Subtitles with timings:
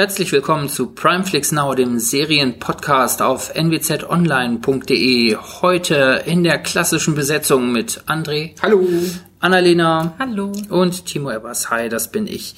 [0.00, 5.36] Herzlich willkommen zu Primeflix Now, dem Serienpodcast auf nwzonline.de.
[5.60, 8.54] Heute in der klassischen Besetzung mit André.
[8.62, 8.88] Hallo.
[9.40, 10.14] Annalena.
[10.18, 10.52] Hallo.
[10.70, 11.68] Und Timo Ebers.
[11.68, 12.54] Hi, das bin ich.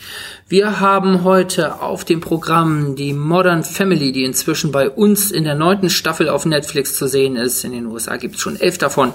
[0.46, 5.56] Wir haben heute auf dem Programm die Modern Family, die inzwischen bei uns in der
[5.56, 7.64] neunten Staffel auf Netflix zu sehen ist.
[7.64, 9.12] In den USA gibt es schon elf davon.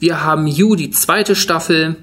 [0.00, 1.94] Wir haben You, die zweite Staffel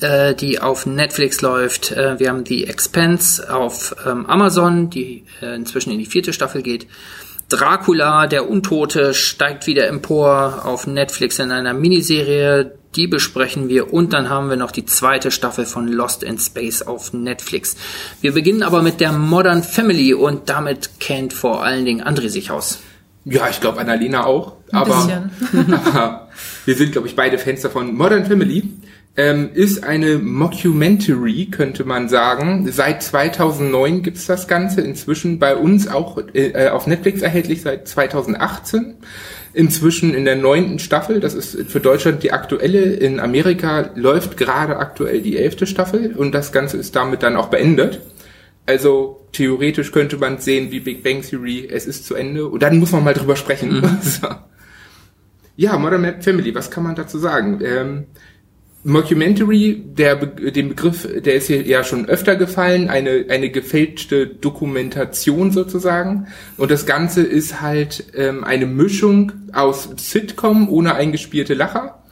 [0.00, 1.92] äh, die auf Netflix läuft.
[1.92, 6.62] Äh, wir haben The Expense auf ähm, Amazon, die äh, inzwischen in die vierte Staffel
[6.62, 6.86] geht.
[7.48, 12.72] Dracula, der Untote, steigt wieder empor auf Netflix in einer Miniserie.
[12.96, 13.92] Die besprechen wir.
[13.92, 17.76] Und dann haben wir noch die zweite Staffel von Lost in Space auf Netflix.
[18.20, 22.50] Wir beginnen aber mit der Modern Family und damit kennt vor allen Dingen André sich
[22.50, 22.80] aus.
[23.24, 24.54] Ja, ich glaube Annalena auch.
[24.72, 25.74] Ein aber, bisschen.
[25.74, 26.28] aber
[26.64, 27.94] wir sind, glaube ich, beide Fans davon.
[27.94, 28.70] Modern Family
[29.20, 32.66] ähm, ist eine Mockumentary, könnte man sagen.
[32.72, 34.80] Seit 2009 gibt's das Ganze.
[34.80, 38.94] Inzwischen bei uns auch äh, auf Netflix erhältlich seit 2018.
[39.52, 41.20] Inzwischen in der neunten Staffel.
[41.20, 42.80] Das ist für Deutschland die aktuelle.
[42.80, 47.48] In Amerika läuft gerade aktuell die elfte Staffel und das Ganze ist damit dann auch
[47.48, 48.00] beendet.
[48.64, 52.78] Also theoretisch könnte man sehen wie Big Bang Theory, es ist zu Ende und dann
[52.78, 53.82] muss man mal drüber sprechen.
[54.02, 54.28] So.
[55.56, 57.60] Ja, Modern Family, was kann man dazu sagen?
[57.62, 58.06] Ähm,
[58.82, 65.50] Mockumentary, der den Begriff, der ist hier ja schon öfter gefallen, eine eine gefälschte Dokumentation
[65.50, 66.28] sozusagen.
[66.56, 72.02] Und das Ganze ist halt ähm, eine Mischung aus Sitcom ohne eingespielte Lacher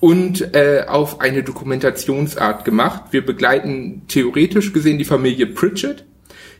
[0.00, 3.04] und äh, auf eine Dokumentationsart gemacht.
[3.12, 6.04] Wir begleiten theoretisch gesehen die Familie Pritchett,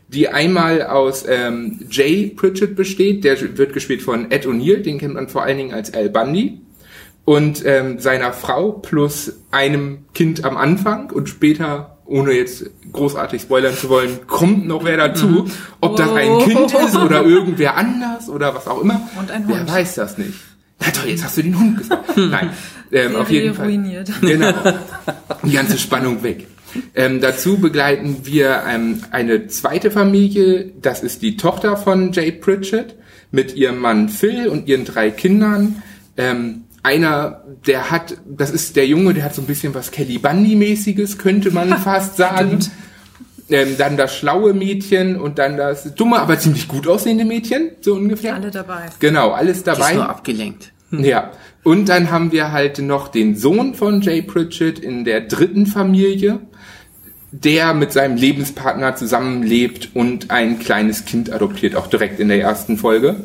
[0.07, 5.15] die einmal aus ähm, Jay Pritchett besteht, der wird gespielt von Ed O'Neill, den kennt
[5.15, 6.61] man vor allen Dingen als Al Bundy
[7.29, 13.75] und ähm, seiner Frau plus einem Kind am Anfang und später, ohne jetzt großartig spoilern
[13.75, 15.45] zu wollen, kommt noch wer dazu.
[15.79, 19.07] Ob das ein Kind ist oder irgendwer anders oder was auch immer.
[19.19, 19.69] Und ein Wer Hund.
[19.71, 20.39] weiß das nicht.
[20.79, 22.17] Na toll, jetzt hast du den Hund gesagt.
[22.17, 22.49] Nein,
[22.91, 23.67] ähm, auf jeden Fall.
[23.67, 24.09] ruiniert.
[24.21, 24.51] Genau.
[25.43, 26.47] Die ganze Spannung weg.
[26.95, 30.71] Ähm, dazu begleiten wir ähm, eine zweite Familie.
[30.81, 32.95] Das ist die Tochter von Jay Pritchett
[33.29, 35.83] mit ihrem Mann Phil und ihren drei Kindern.
[36.17, 40.17] Ähm, einer, der hat, das ist der Junge, der hat so ein bisschen was Kelly
[40.17, 42.59] Bundy-mäßiges, könnte man fast sagen.
[43.51, 47.95] Ähm, dann das schlaue Mädchen und dann das dumme, aber ziemlich gut aussehende Mädchen, so
[47.95, 48.35] ungefähr.
[48.35, 48.85] Alle dabei.
[48.99, 49.93] Genau, alles Die ist dabei.
[49.95, 50.71] nur abgelenkt.
[50.91, 51.31] Ja.
[51.63, 56.39] Und dann haben wir halt noch den Sohn von Jay Pritchett in der dritten Familie,
[57.31, 62.77] der mit seinem Lebenspartner zusammenlebt und ein kleines Kind adoptiert, auch direkt in der ersten
[62.77, 63.17] Folge.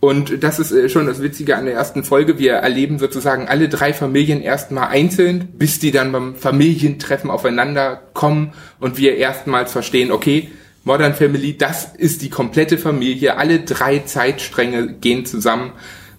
[0.00, 2.38] Und das ist äh, schon das Witzige an der ersten Folge.
[2.38, 8.54] Wir erleben sozusagen alle drei Familien erstmal einzeln, bis die dann beim Familientreffen aufeinander kommen
[8.80, 10.48] und wir erstmals verstehen, okay,
[10.84, 13.36] Modern Family, das ist die komplette Familie.
[13.36, 15.72] Alle drei Zeitstränge gehen zusammen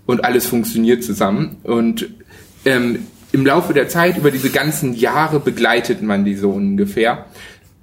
[0.05, 1.57] und alles funktioniert zusammen.
[1.63, 2.09] Und
[2.65, 7.25] ähm, im Laufe der Zeit, über diese ganzen Jahre begleitet man die so ungefähr.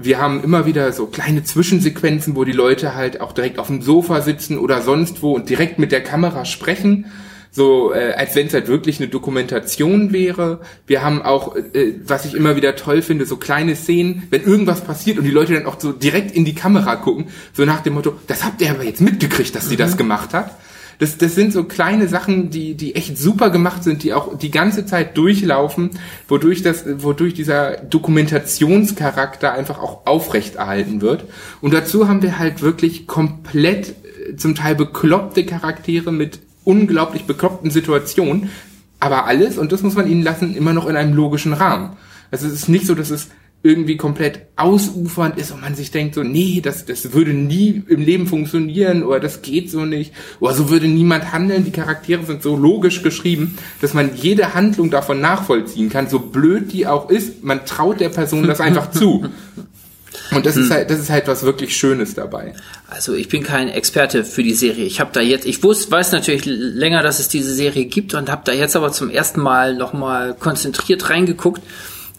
[0.00, 3.82] Wir haben immer wieder so kleine Zwischensequenzen, wo die Leute halt auch direkt auf dem
[3.82, 7.06] Sofa sitzen oder sonst wo und direkt mit der Kamera sprechen.
[7.50, 10.60] So, äh, als wenn es halt wirklich eine Dokumentation wäre.
[10.86, 14.82] Wir haben auch, äh, was ich immer wieder toll finde, so kleine Szenen, wenn irgendwas
[14.82, 17.94] passiert und die Leute dann auch so direkt in die Kamera gucken, so nach dem
[17.94, 20.56] Motto, das habt ihr aber jetzt mitgekriegt, dass die das gemacht hat.
[20.98, 24.50] Das, das sind so kleine Sachen, die, die echt super gemacht sind, die auch die
[24.50, 25.90] ganze Zeit durchlaufen,
[26.26, 31.24] wodurch das, wodurch dieser Dokumentationscharakter einfach auch aufrechterhalten wird.
[31.60, 37.70] Und dazu haben wir halt wirklich komplett äh, zum Teil bekloppte Charaktere mit unglaublich bekloppten
[37.70, 38.50] Situationen,
[39.00, 41.96] aber alles, und das muss man ihnen lassen, immer noch in einem logischen Rahmen.
[42.30, 43.28] Also es ist nicht so, dass es
[43.62, 48.00] irgendwie komplett ausufernd ist und man sich denkt so, nee, das, das würde nie im
[48.00, 51.64] Leben funktionieren oder das geht so nicht oder so würde niemand handeln.
[51.64, 56.72] Die Charaktere sind so logisch geschrieben, dass man jede Handlung davon nachvollziehen kann, so blöd
[56.72, 57.42] die auch ist.
[57.42, 59.24] Man traut der Person das einfach zu.
[60.30, 62.54] Und das ist halt, das ist halt was wirklich Schönes dabei.
[62.88, 64.84] Also ich bin kein Experte für die Serie.
[64.84, 68.30] Ich habe da jetzt, ich wusste, weiß natürlich länger, dass es diese Serie gibt und
[68.30, 71.62] habe da jetzt aber zum ersten Mal nochmal konzentriert reingeguckt.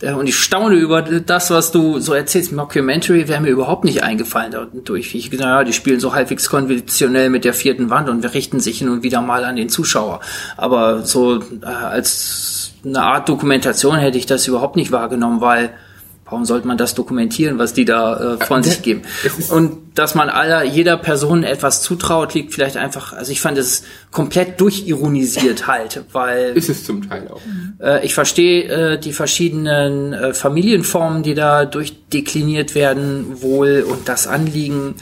[0.01, 2.51] Äh, Und ich staune über das, was du so erzählst.
[2.51, 5.15] Mockumentary wäre mir überhaupt nicht eingefallen dadurch.
[5.15, 8.59] Ich gesagt, ja, die spielen so halbwegs konventionell mit der vierten Wand und wir richten
[8.59, 10.19] sich hin und wieder mal an den Zuschauer.
[10.57, 15.71] Aber so äh, als eine Art Dokumentation hätte ich das überhaupt nicht wahrgenommen, weil
[16.29, 19.01] warum sollte man das dokumentieren, was die da äh, von Ja, sich geben?
[19.25, 23.41] es ist- Und dass man aller, jeder Person etwas zutraut, liegt vielleicht einfach, also ich
[23.41, 27.41] fand es komplett durchironisiert halt, weil Ist es zum Teil auch.
[27.83, 34.27] äh, ich verstehe äh, die verschiedenen äh, Familienformen, die da durchdekliniert werden, wohl und das
[34.27, 34.95] Anliegen.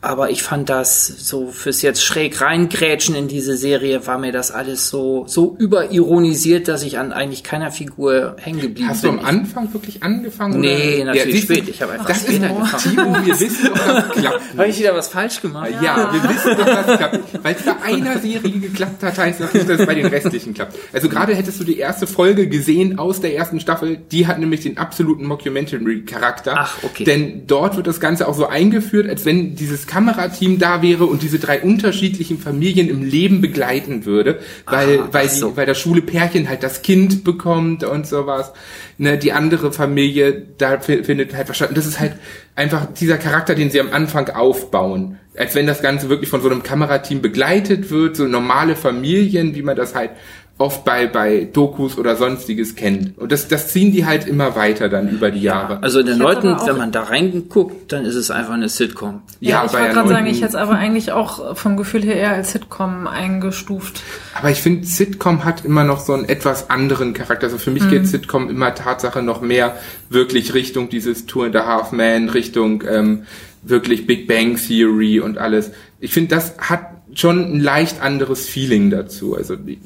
[0.00, 4.50] Aber ich fand das so fürs jetzt schräg reingrätschen in diese Serie war mir das
[4.50, 9.18] alles so so überironisiert, dass ich an eigentlich keiner Figur hängen geblieben Hast du bin.
[9.18, 10.60] am Anfang wirklich angefangen?
[10.60, 11.68] Nee, natürlich siehst du, spät.
[11.68, 12.82] Ich habe einfach das ist später angefangen.
[12.82, 14.40] Timo, wir wissen doch, das klappt.
[14.56, 15.70] Habe ich wieder was falsch gemacht?
[15.82, 17.44] Ja, wir wissen doch, dass es klappt.
[17.44, 20.54] Weil es bei einer Serie geklappt hat, heißt das nicht, dass es bei den restlichen
[20.54, 20.76] klappt.
[20.92, 24.60] Also gerade hättest du die erste Folge gesehen aus der ersten Staffel, die hat nämlich
[24.60, 26.54] den absoluten Mockumentary-Charakter.
[26.56, 27.04] Ach, okay.
[27.04, 31.22] Denn dort wird das Ganze auch so eingeführt, als wenn dieses Kamerateam da wäre und
[31.24, 35.50] diese drei unterschiedlichen Familien im Leben begleiten würde, weil, Ah, weil, so.
[35.50, 38.52] die, weil das schwule Pärchen halt das Kind bekommt und sowas.
[38.98, 41.74] Ne, die andere Familie, da fi- findet halt verstanden.
[41.74, 42.12] Das ist halt
[42.54, 45.18] einfach dieser Charakter, den sie am Anfang aufbauen.
[45.36, 49.62] Als wenn das Ganze wirklich von so einem Kamerateam begleitet wird, so normale Familien, wie
[49.62, 50.10] man das halt
[50.60, 53.16] oft bei, bei Dokus oder sonstiges kennt.
[53.16, 55.80] Und das, das ziehen die halt immer weiter dann über die Jahre.
[55.84, 59.22] Also in der Ich neunten, wenn man da reinguckt, dann ist es einfach eine Sitcom.
[59.38, 62.16] Ja, ich bei wollte gerade sagen, ich hätte es aber eigentlich auch vom Gefühl her
[62.16, 64.02] eher als Sitcom eingestuft.
[64.34, 67.46] Aber ich finde, Sitcom hat immer noch so einen etwas anderen Charakter.
[67.46, 69.76] Also für mich geht Sitcom immer Tatsache noch mehr
[70.10, 73.22] wirklich Richtung dieses Tour in the Half Man, Richtung ähm,
[73.62, 75.70] wirklich Big Bang Theory und alles.
[76.00, 76.80] Ich finde, das hat
[77.14, 79.36] schon ein leicht anderes Feeling dazu.
[79.36, 79.78] Also die-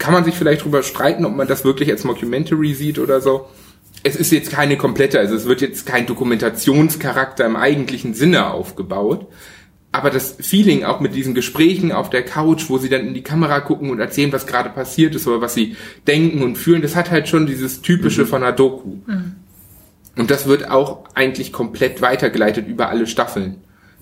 [0.00, 3.46] kann man sich vielleicht drüber streiten, ob man das wirklich als Mockumentary sieht oder so.
[4.02, 9.28] Es ist jetzt keine komplette, also es wird jetzt kein Dokumentationscharakter im eigentlichen Sinne aufgebaut.
[9.92, 13.22] Aber das Feeling auch mit diesen Gesprächen auf der Couch, wo sie dann in die
[13.22, 15.76] Kamera gucken und erzählen, was gerade passiert ist oder was sie
[16.06, 18.98] denken und fühlen, das hat halt schon dieses typische von einer Doku.
[20.16, 23.56] Und das wird auch eigentlich komplett weitergeleitet über alle Staffeln.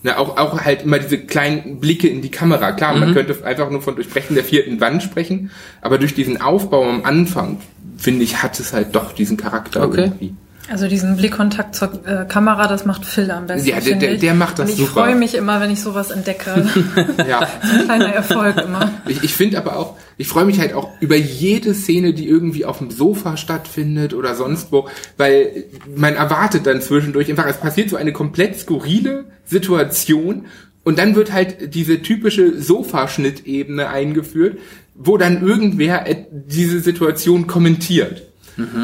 [0.04, 2.70] Ne, auch, auch halt immer diese kleinen Blicke in die Kamera.
[2.70, 5.50] Klar, man könnte einfach nur von Durchbrechen der vierten Wand sprechen,
[5.80, 7.60] aber durch diesen Aufbau am Anfang,
[7.96, 10.02] finde ich, hat es halt doch diesen Charakter Okay.
[10.02, 10.34] irgendwie.
[10.70, 13.68] Also diesen Blickkontakt zur äh, Kamera, das macht Phil am besten.
[13.68, 14.20] Ja, der- der- ich.
[14.20, 14.90] der macht das ich super.
[15.04, 16.66] freue mich immer, wenn ich sowas entdecke.
[17.28, 17.40] Ja.
[17.62, 18.90] Ein kleiner Erfolg immer.
[19.06, 22.64] Ich, ich finde aber auch, ich freue mich halt auch über jede Szene, die irgendwie
[22.64, 25.64] auf dem Sofa stattfindet oder sonst wo, weil
[25.96, 30.46] man erwartet dann zwischendurch einfach, es passiert so eine komplett skurrile Situation
[30.84, 34.58] und dann wird halt diese typische Sofaschnittebene eingeführt,
[34.94, 38.27] wo dann irgendwer et- diese Situation kommentiert.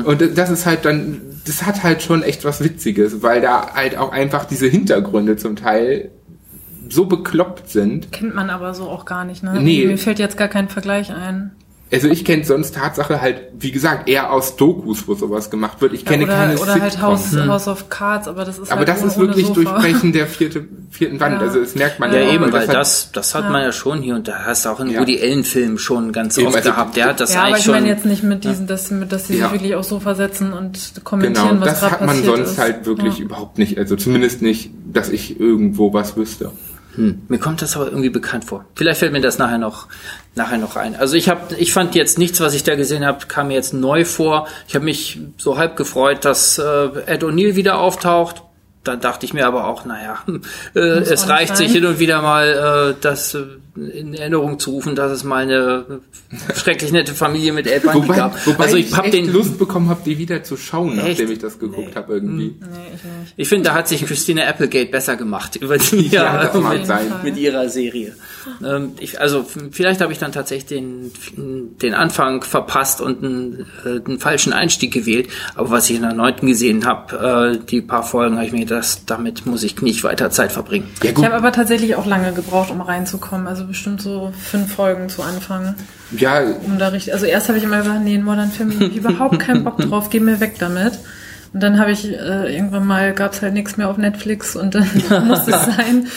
[0.05, 3.75] Und das- das ist halt dann, das hat halt schon echt was Witziges, weil da
[3.75, 6.11] halt auch einfach diese Hintergründe zum Teil
[6.89, 8.13] so bekloppt sind.
[8.13, 9.59] Kennt man aber so auch gar nicht, ne?
[9.61, 9.87] Nee.
[9.87, 11.53] Mir fällt jetzt gar kein Vergleich ein.
[11.93, 15.93] Also ich kenne sonst Tatsache halt, wie gesagt, eher aus Dokus, wo sowas gemacht wird.
[15.93, 17.03] Ich kenne oder keine oder halt Sitcom.
[17.03, 19.61] House, House of Cards, aber das ist Aber halt das ist wirklich Sofa.
[19.61, 21.35] Durchbrechen der vierte, vierten Wand.
[21.37, 21.47] Ja.
[21.47, 24.01] Also das merkt man Ja, auch, eben, weil das das, das hat man ja schon
[24.03, 25.01] hier und da hast du auch in Ja.
[25.01, 26.97] Woody Allen Filmen schon ganz Eben, oft also gehabt.
[26.97, 27.75] Der hat das Ja, aber eigentlich ich schon.
[27.75, 29.45] meine jetzt nicht mit diesen, dass, dass sie Ja.
[29.45, 32.51] sich wirklich aufs Sofa setzen und kommentieren, Genau, was das gerade hat man passiert sonst
[32.53, 32.59] ist.
[32.59, 33.25] halt wirklich Ja.
[33.27, 33.79] überhaupt nicht.
[33.79, 36.51] Also zumindest nicht, dass ich irgendwo was wüsste.
[36.97, 38.65] Hm, mir kommt das aber irgendwie bekannt vor.
[38.75, 39.89] Vielleicht fällt mir das nachher noch
[40.35, 40.97] nachher noch ein.
[40.97, 43.75] Also ich habe, ich fand jetzt nichts, was ich da gesehen habe, kam mir jetzt
[43.75, 44.49] neu vor.
[44.69, 46.63] Ich habe mich so halb gefreut, dass äh,
[47.07, 48.43] Ed O'Neill wieder auftaucht.
[48.85, 50.19] Dann dachte ich mir aber auch, naja,
[50.75, 51.77] äh, es reicht nicht sich sein.
[51.77, 53.43] hin und wieder mal, äh, das äh,
[53.77, 56.01] in Erinnerung zu rufen, dass es mal eine
[56.55, 58.47] schrecklich nette Familie mit Wobei, gab.
[58.47, 61.09] wobei also ich, ich hab echt den, Lust bekommen habe, die wieder zu schauen, Echt?
[61.09, 62.55] nachdem ich das geguckt habe irgendwie.
[62.61, 66.61] Nee, ich ich finde, da hat sich Christina Applegate besser gemacht über die Ja, Jahre
[66.61, 67.13] mag mit, sein.
[67.25, 68.15] mit ihrer Serie.
[68.65, 74.01] Ähm, ich, also vielleicht habe ich dann tatsächlich den, den Anfang verpasst und einen, äh,
[74.05, 75.29] einen falschen Einstieg gewählt.
[75.55, 78.61] Aber was ich in der neunten gesehen habe, äh, die paar Folgen, habe ich mir
[78.61, 80.89] gedacht, damit muss ich nicht weiter Zeit verbringen.
[81.03, 83.47] Ja Ich habe aber tatsächlich auch lange gebraucht, um reinzukommen.
[83.47, 85.75] Also bestimmt so fünf Folgen zu Anfang.
[86.17, 89.39] ja, Um da richtig, also erst habe ich immer gesagt, nee, in Modern Family überhaupt
[89.39, 90.99] keinen Bock drauf, geh mir weg damit.
[91.53, 94.89] Und dann habe ich äh, irgendwann mal, gab's halt nichts mehr auf Netflix und dann
[95.27, 96.09] musste es sein.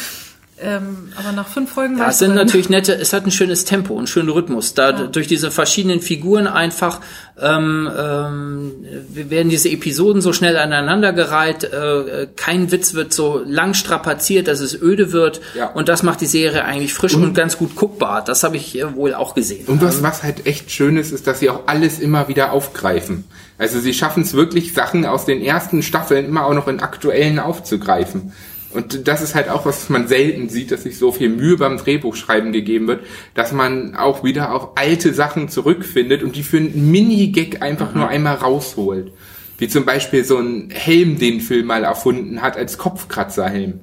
[0.60, 2.46] Ähm, aber nach fünf Folgen Ja, war es sind drin.
[2.46, 4.74] natürlich nette, es hat ein schönes Tempo, einen schönen Rhythmus.
[4.74, 7.00] Da durch diese verschiedenen Figuren einfach
[7.40, 8.72] ähm, ähm,
[9.10, 11.66] werden diese Episoden so schnell aneinandergereiht.
[11.66, 15.42] Äh, kein Witz wird so lang strapaziert, dass es öde wird.
[15.56, 15.68] Ja.
[15.68, 18.24] Und das macht die Serie eigentlich frisch und, ganz gut guckbar.
[18.24, 19.68] Das habe ich äh, wohl auch gesehen.
[19.68, 23.26] Und was, was halt echt schön ist, ist, dass sie auch alles immer wieder aufgreifen.
[23.60, 27.38] Also sie schaffen es wirklich, Sachen aus den ersten Staffeln immer auch noch in aktuellen
[27.38, 28.34] aufzugreifen.
[28.72, 31.78] Und das ist halt auch, was man selten sieht, dass sich so viel Mühe beim
[31.78, 33.02] Drehbuchschreiben gegeben wird,
[33.34, 38.10] dass man auch wieder auf alte Sachen zurückfindet und die für einen Mini-Gag einfach nur
[38.10, 39.12] einmal rausholt.
[39.58, 43.80] Wie zum Beispiel so ein Helm, den Phil mal erfunden hat als Kopfkratzerhelm.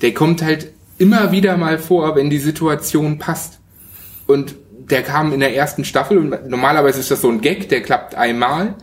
[0.00, 3.58] Der kommt halt immer wieder mal vor, wenn die Situation passt.
[4.26, 4.54] Und
[4.88, 8.14] der kam in der ersten Staffel und normalerweise ist das so ein Gag, der klappt
[8.14, 8.76] einmal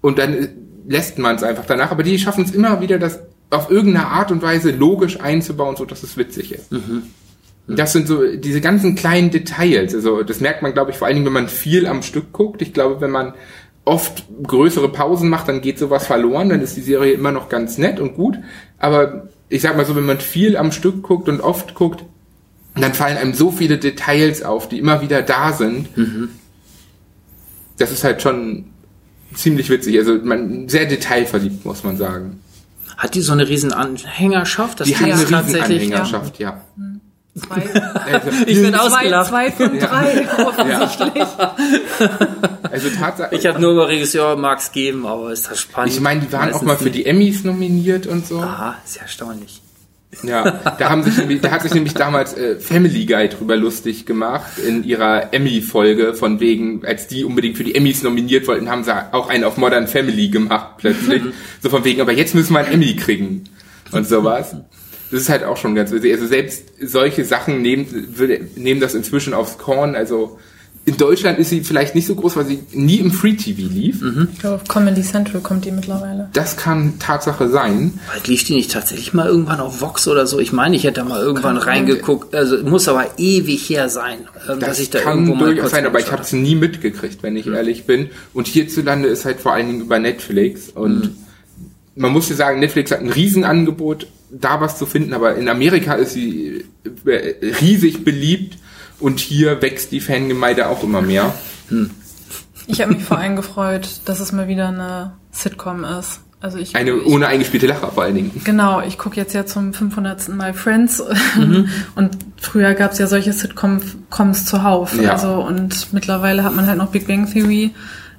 [0.00, 0.48] und dann
[0.88, 1.90] lässt man es einfach danach.
[1.90, 5.84] Aber die schaffen es immer wieder, das auf irgendeine Art und Weise logisch einzubauen, so
[5.84, 6.70] dass es witzig ist.
[7.68, 9.94] Das sind so diese ganzen kleinen Details.
[9.94, 12.62] Also das merkt man, glaube ich, vor allen Dingen, wenn man viel am Stück guckt.
[12.62, 13.34] Ich glaube, wenn man
[13.84, 16.48] oft größere Pausen macht, dann geht sowas verloren.
[16.48, 18.36] Dann ist die Serie immer noch ganz nett und gut.
[18.78, 22.04] Aber ich sag mal so, wenn man viel am Stück guckt und oft guckt,
[22.74, 25.88] dann fallen einem so viele Details auf, die immer wieder da sind.
[27.78, 28.66] Das ist halt schon
[29.34, 29.98] ziemlich witzig.
[29.98, 32.40] Also man sehr detailverliebt, muss man sagen.
[32.96, 34.80] Hat die so eine riesen Anhängerschaft?
[34.80, 36.60] dass Die haben eine riesen tatsächlich- Anhängerschaft, ja.
[37.38, 37.56] Zwei,
[38.12, 39.28] Also, Ich bin zwei, ausgelacht.
[39.28, 41.24] zwei von drei, offensichtlich.
[42.70, 43.34] also Tatsache.
[43.34, 45.92] Ich habe nur über Regisseur Max geben, aber ist das spannend.
[45.92, 48.40] Ich meine, die waren auch Meistens mal für die Emmys nominiert und so.
[48.40, 49.60] Aha, sehr erstaunlich.
[50.22, 54.06] Ja, da haben sich nämlich, da hat sich nämlich damals äh, Family Guy drüber lustig
[54.06, 58.84] gemacht in ihrer Emmy-Folge, von wegen, als die unbedingt für die Emmys nominiert wollten, haben
[58.84, 61.22] sie auch einen auf Modern Family gemacht plötzlich.
[61.62, 63.44] so von wegen, aber jetzt müssen wir einen Emmy kriegen
[63.92, 64.56] und sowas.
[65.10, 66.12] Das ist halt auch schon ganz witzig.
[66.12, 67.86] Also selbst solche Sachen nehmen,
[68.56, 69.94] nehmen das inzwischen aufs Korn.
[69.94, 70.38] Also
[70.86, 74.04] in Deutschland ist sie vielleicht nicht so groß, weil sie nie im Free TV lief.
[74.32, 76.28] Ich glaube, auf Comedy Central kommt die mittlerweile.
[76.32, 77.98] Das kann Tatsache sein.
[78.08, 80.38] Vielleicht lief die nicht tatsächlich mal irgendwann auf Vox oder so?
[80.38, 82.32] Ich meine, ich hätte da mal irgendwann Kann reingeguckt.
[82.36, 85.62] Also muss aber ewig her sein, ähm, dass Das ich da kann irgendwo mal durchaus
[85.62, 88.10] kurz sein, aber ich habe es nie mitgekriegt, wenn ich ehrlich bin.
[88.32, 90.68] Und hierzulande ist halt vor allen Dingen über Netflix.
[90.68, 91.16] Und
[91.96, 95.94] man muss ja sagen, Netflix hat ein Riesenangebot, da was zu finden, aber in Amerika
[95.94, 96.64] ist sie
[97.04, 98.56] äh, riesig beliebt
[99.00, 101.34] und hier wächst die Fangemeinde auch immer mehr.
[102.66, 106.20] Ich habe mich vor allem gefreut, dass es mal wieder eine Sitcom ist.
[106.40, 108.30] Also ich, Eine ich ohne eingespielte Lacher vor allen Dingen.
[108.44, 110.28] Genau, ich gucke jetzt ja zum 500.
[110.28, 111.02] Mal Friends
[111.36, 111.68] Mhm.
[111.94, 115.00] und früher gab es ja solche Sitcoms zuhauf.
[115.00, 115.12] Ja.
[115.12, 117.72] Also und mittlerweile hat man halt noch Big Bang Theory.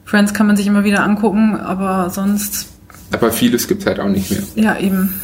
[0.04, 2.68] Friends kann man sich immer wieder angucken, aber sonst
[3.12, 4.42] Aber vieles gibt's halt auch nicht mehr.
[4.56, 5.22] ja eben.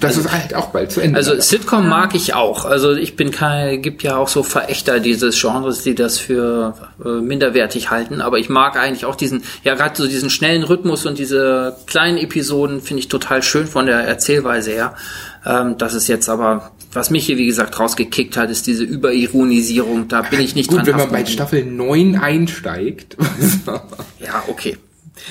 [0.00, 1.16] Das ist halt auch bald zu Ende.
[1.16, 2.64] Also Sitcom mag ich auch.
[2.64, 6.74] Also ich bin kein, gibt ja auch so Verächter dieses Genres, die das für
[7.04, 8.20] äh, minderwertig halten.
[8.20, 12.18] Aber ich mag eigentlich auch diesen, ja gerade so diesen schnellen Rhythmus und diese kleinen
[12.18, 14.94] Episoden finde ich total schön von der Erzählweise her.
[15.46, 20.08] Ähm, das ist jetzt aber, was mich hier wie gesagt rausgekickt hat, ist diese Überironisierung.
[20.08, 20.86] Da bin ich nicht Gut, dran.
[20.86, 21.26] wenn man bei.
[21.26, 23.16] Staffel 9 einsteigt.
[24.20, 24.76] Ja, okay.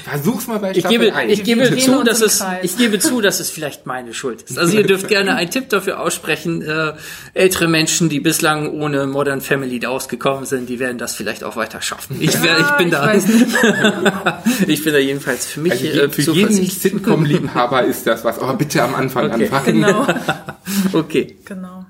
[0.06, 1.32] Versuch's mal bei Ich Staffel gebe, 1.
[1.32, 4.58] ich gebe zu, dass es, ich gebe zu, dass es vielleicht meine Schuld ist.
[4.58, 6.62] Also ihr dürft gerne einen Tipp dafür aussprechen.
[6.64, 6.94] Äh,
[7.34, 11.82] ältere Menschen, die bislang ohne Modern Family ausgekommen sind, die werden das vielleicht auch weiter
[11.82, 12.18] schaffen.
[12.20, 13.14] Ich, wär, ich bin ich da,
[14.68, 16.54] ich bin da jedenfalls für mich Also äh, für jeden.
[16.70, 18.40] Sitcom-Liebhaber ist das was.
[18.40, 19.44] Aber bitte am Anfang Okay.
[19.50, 19.82] anfangen.
[19.82, 20.08] Genau,
[20.94, 21.86] Okay, genau.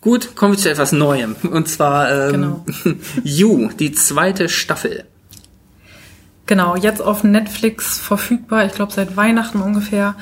[0.00, 1.36] gut, kommen wir zu etwas Neuem.
[1.50, 2.66] Und zwar ähm, Genau.
[3.24, 5.04] You, die zweite Staffel.
[6.50, 10.16] Genau, jetzt auf Netflix verfügbar, ich glaube seit Weihnachten ungefähr.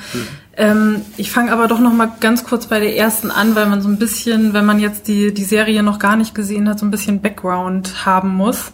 [0.55, 3.81] Ähm, ich fange aber doch noch mal ganz kurz bei der ersten an, weil man
[3.81, 6.85] so ein bisschen, wenn man jetzt die, die Serie noch gar nicht gesehen hat, so
[6.85, 8.73] ein bisschen Background haben muss.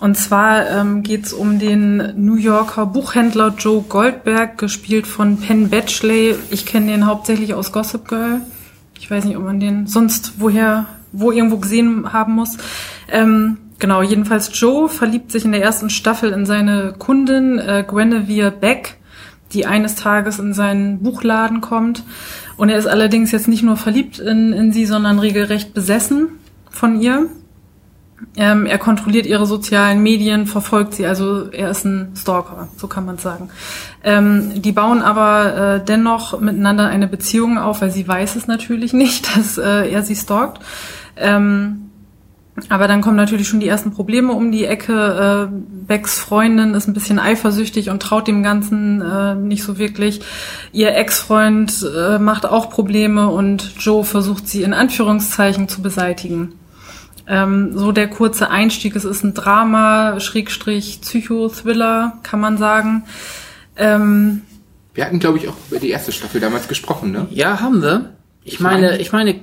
[0.00, 5.70] Und zwar ähm, geht es um den New Yorker Buchhändler Joe Goldberg, gespielt von Penn
[5.70, 6.34] Badgley.
[6.50, 8.40] Ich kenne den hauptsächlich aus Gossip Girl.
[8.98, 12.56] Ich weiß nicht, ob man den sonst woher, wo irgendwo gesehen haben muss.
[13.12, 18.52] Ähm, genau, jedenfalls Joe verliebt sich in der ersten Staffel in seine Kundin äh, Guinevere
[18.52, 18.98] Beck,
[19.52, 22.04] die eines Tages in seinen Buchladen kommt.
[22.56, 26.28] Und er ist allerdings jetzt nicht nur verliebt in, in sie, sondern regelrecht besessen
[26.70, 27.26] von ihr.
[28.36, 33.06] Ähm, er kontrolliert ihre sozialen Medien, verfolgt sie, also er ist ein Stalker, so kann
[33.06, 33.48] man sagen.
[34.04, 38.92] Ähm, die bauen aber äh, dennoch miteinander eine Beziehung auf, weil sie weiß es natürlich
[38.92, 40.60] nicht, dass äh, er sie stalkt.
[41.16, 41.89] Ähm,
[42.68, 45.48] aber dann kommen natürlich schon die ersten Probleme um die Ecke.
[45.50, 45.54] Äh,
[45.86, 50.20] Becks Freundin ist ein bisschen eifersüchtig und traut dem Ganzen äh, nicht so wirklich.
[50.72, 56.54] Ihr Ex-Freund äh, macht auch Probleme und Joe versucht sie in Anführungszeichen zu beseitigen.
[57.26, 63.04] Ähm, so der kurze Einstieg, es ist ein Drama, Schrägstrich, Psychothriller, kann man sagen.
[63.76, 64.42] Ähm,
[64.94, 67.26] Wir hatten, glaube ich, auch über die erste Staffel damals gesprochen, ne?
[67.30, 68.14] Ja, haben wir.
[68.42, 69.36] Ich meine, ich meine,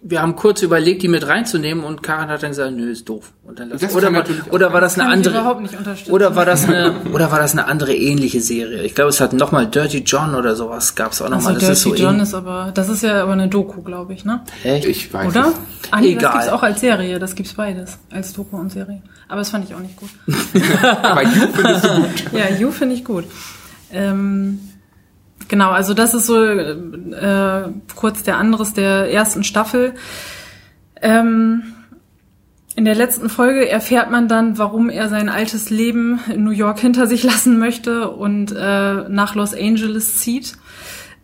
[0.00, 3.32] wir haben kurz überlegt, die mit reinzunehmen und Karin hat dann gesagt, nö, ist doof.
[3.42, 6.12] Und dann Das oder, war, oder war das eine andere überhaupt nicht unterstützen.
[6.12, 8.82] oder war das eine oder war das eine andere ähnliche Serie?
[8.84, 11.54] Ich glaube, es hat nochmal Dirty John oder sowas gab es auch also nochmal.
[11.54, 12.22] Das Dirty ist so John ähnlich.
[12.28, 14.40] ist aber, das ist ja aber eine Doku, glaube ich, ne?
[14.62, 14.84] Echt?
[14.86, 15.48] Ich weiß Oder?
[15.48, 15.54] es.
[15.90, 16.32] Ah, nee, das Egal.
[16.32, 19.02] gibt's auch als Serie, das gibt's beides, als Doku und Serie.
[19.28, 20.10] Aber das fand ich auch nicht gut.
[21.02, 22.24] Aber You findest du gut.
[22.32, 23.24] Ja, You finde ich gut.
[23.92, 24.60] Ähm,
[25.48, 29.94] genau, also das ist so äh, kurz der anderes der ersten Staffel.
[31.00, 31.62] Ähm,
[32.76, 36.78] in der letzten Folge erfährt man dann, warum er sein altes Leben in New York
[36.78, 40.52] hinter sich lassen möchte und äh, nach Los Angeles zieht.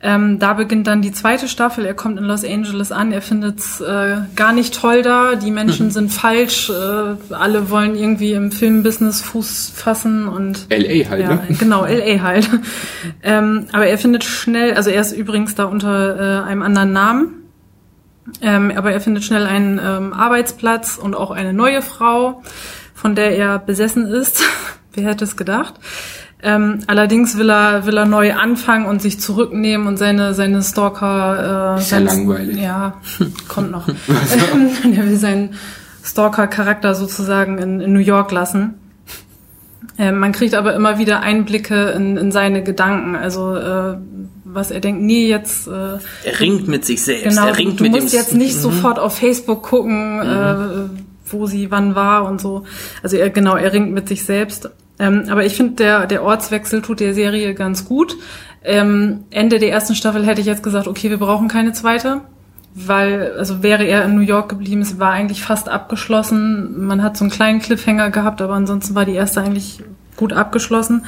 [0.07, 1.87] Ähm, da beginnt dann die zweite Staffel.
[1.87, 3.11] Er kommt in Los Angeles an.
[3.11, 5.35] Er findet es äh, gar nicht toll da.
[5.35, 6.69] Die Menschen sind falsch.
[6.69, 11.43] Äh, alle wollen irgendwie im Filmbusiness Fuß fassen und LA halt, ja, ne?
[11.59, 12.51] genau LA halt.
[13.23, 17.29] ähm, aber er findet schnell, also er ist übrigens da unter äh, einem anderen Namen.
[18.43, 22.43] Ähm, aber er findet schnell einen ähm, Arbeitsplatz und auch eine neue Frau,
[22.95, 24.43] von der er besessen ist.
[24.93, 25.75] Wer hätte es gedacht?
[26.47, 31.77] Ähm, allerdings will er, will er neu anfangen und sich zurücknehmen und seine, seine Stalker.
[31.77, 32.59] Äh, Ist ja seine- langweilig.
[32.61, 33.01] Ja,
[33.49, 33.89] kommt noch.
[34.95, 35.55] Er will seinen
[36.05, 38.75] Stalker-Charakter sozusagen in, in New York lassen.
[39.97, 43.17] Ähm, man kriegt aber immer wieder Einblicke in, in seine Gedanken.
[43.17, 43.97] Also äh,
[44.45, 47.25] was er denkt, nee, jetzt äh, Er ringt mit sich selbst.
[47.25, 50.91] Genau, er ringt du mit musst dem jetzt nicht sofort auf Facebook gucken, äh,
[51.31, 52.65] wo sie wann war und so.
[53.03, 54.69] Also er genau, er ringt mit sich selbst.
[54.99, 58.17] Ähm, aber ich finde, der, der Ortswechsel tut der Serie ganz gut.
[58.63, 62.23] Ähm, Ende der ersten Staffel hätte ich jetzt gesagt, okay, wir brauchen keine zweite.
[62.77, 66.87] Weil, also wäre er in New York geblieben, es war eigentlich fast abgeschlossen.
[66.87, 69.83] Man hat so einen kleinen Cliffhanger gehabt, aber ansonsten war die erste eigentlich
[70.17, 71.05] gut abgeschlossen.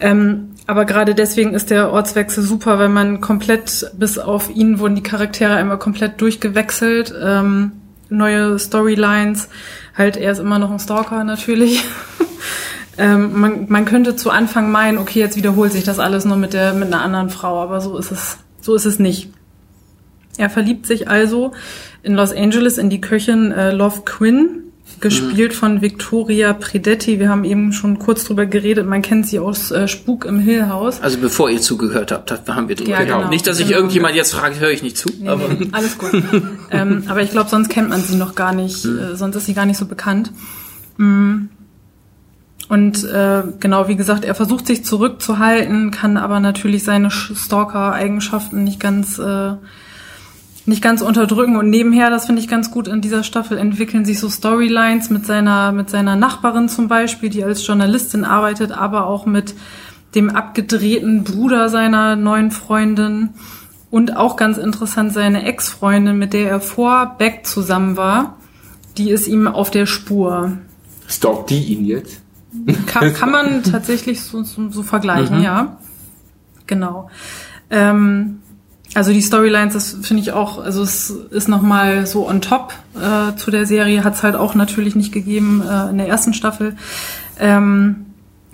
[0.00, 4.96] Ähm, aber gerade deswegen ist der Ortswechsel super, weil man komplett, bis auf ihn wurden
[4.96, 7.14] die Charaktere einmal komplett durchgewechselt.
[7.22, 7.72] Ähm,
[8.08, 9.48] neue Storylines.
[9.96, 11.84] Halt, er ist immer noch ein Stalker natürlich.
[12.98, 16.52] ähm, man, man könnte zu Anfang meinen, okay, jetzt wiederholt sich das alles nur mit
[16.52, 19.30] der, mit einer anderen Frau, aber so ist es, so ist es nicht.
[20.38, 21.52] Er verliebt sich also
[22.02, 24.62] in Los Angeles in die Köchin äh, Love Quinn,
[25.00, 27.18] gespielt von Victoria Predetti.
[27.18, 28.86] Wir haben eben schon kurz drüber geredet.
[28.86, 31.02] Man kennt sie aus äh, Spuk im Hill House.
[31.02, 33.28] Also bevor ihr zugehört habt, haben wir drüber Ja, genau.
[33.28, 33.78] Nicht, dass ich Genau.
[33.78, 35.08] irgendjemand jetzt fragt, höre ich nicht zu.
[35.20, 36.12] Nee, aber nee, alles gut.
[36.70, 39.54] ähm, aber ich glaube, sonst kennt man sie noch gar nicht, äh, sonst ist sie
[39.54, 40.32] gar nicht so bekannt.
[40.96, 41.48] Mm.
[42.68, 48.64] Und äh, genau, wie gesagt, er versucht sich zurückzuhalten, kann aber natürlich seine Sch- Stalker-Eigenschaften
[48.64, 49.52] nicht ganz äh,
[50.68, 54.18] nicht ganz unterdrücken und nebenher, das finde ich ganz gut in dieser Staffel, entwickeln sich
[54.18, 59.26] so Storylines mit seiner, mit seiner Nachbarin zum Beispiel, die als Journalistin arbeitet, aber auch
[59.26, 59.54] mit
[60.16, 63.28] dem abgedrehten Bruder seiner neuen Freundin
[63.92, 68.36] und auch ganz interessant seine Ex-Freundin, mit der er vor Beck zusammen war,
[68.98, 70.58] die ist ihm auf der Spur.
[71.06, 72.22] Stalkt die ihn jetzt?
[72.86, 75.78] Kann, kann man tatsächlich so, so, so vergleichen, ja.
[76.66, 77.10] Genau.
[77.70, 78.40] Ähm,
[78.94, 83.36] also die Storylines, das finde ich auch, also es ist nochmal so on top äh,
[83.36, 86.76] zu der Serie, hat es halt auch natürlich nicht gegeben äh, in der ersten Staffel.
[87.38, 88.06] Ähm,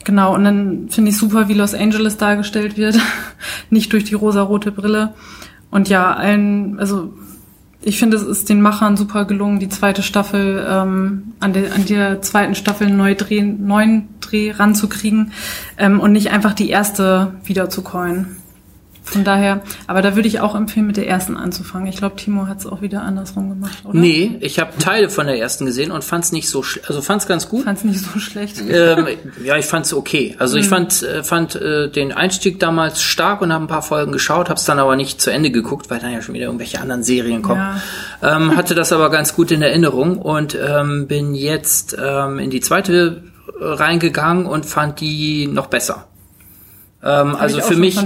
[0.05, 2.98] genau, und dann finde ich super, wie Los Angeles dargestellt wird,
[3.70, 5.14] nicht durch die rosarote Brille.
[5.70, 7.14] Und ja, allen, also
[7.85, 11.85] ich finde, es ist den Machern super gelungen, die zweite Staffel ähm, an, der, an
[11.87, 15.33] der zweiten Staffel neu drehen, neuen Dreh ranzukriegen
[15.79, 18.37] ähm, und nicht einfach die erste wieder zu coin.
[19.04, 21.88] Von daher, aber da würde ich auch empfehlen, mit der ersten anzufangen.
[21.88, 23.98] Ich glaube, Timo hat es auch wieder andersrum gemacht, oder?
[23.98, 27.02] nee, ich habe Teile von der ersten gesehen und fand es nicht so, sch- also
[27.02, 27.64] fand es ganz gut.
[27.64, 28.60] Fand es nicht so schlecht.
[28.60, 29.06] ähm,
[29.44, 30.36] ja, ich fand's okay.
[30.38, 34.12] Also ich fand, äh, fand äh, den Einstieg damals stark und habe ein paar Folgen
[34.12, 36.80] geschaut, habe es dann aber nicht zu Ende geguckt, weil dann ja schon wieder irgendwelche
[36.80, 37.60] anderen Serien kommen.
[38.22, 42.60] Ähm, hatte das aber ganz gut in Erinnerung und ähm, bin jetzt ähm, in die
[42.60, 43.24] zweite
[43.60, 46.06] äh, reingegangen und fand die noch besser.
[47.02, 47.98] Ähm, also für mich,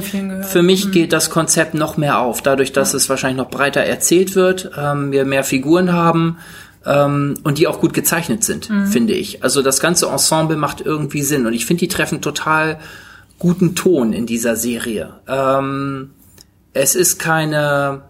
[0.43, 4.35] für mich geht das Konzept noch mehr auf, dadurch, dass es wahrscheinlich noch breiter erzählt
[4.35, 6.39] wird, ähm, wir mehr Figuren haben
[6.85, 9.43] ähm, und die auch gut gezeichnet sind, finde ich.
[9.43, 12.79] Also das ganze Ensemble macht irgendwie Sinn und ich finde, die treffen total
[13.39, 15.15] guten Ton in dieser Serie.
[15.29, 16.11] Ähm,
[16.73, 18.03] es ist keine,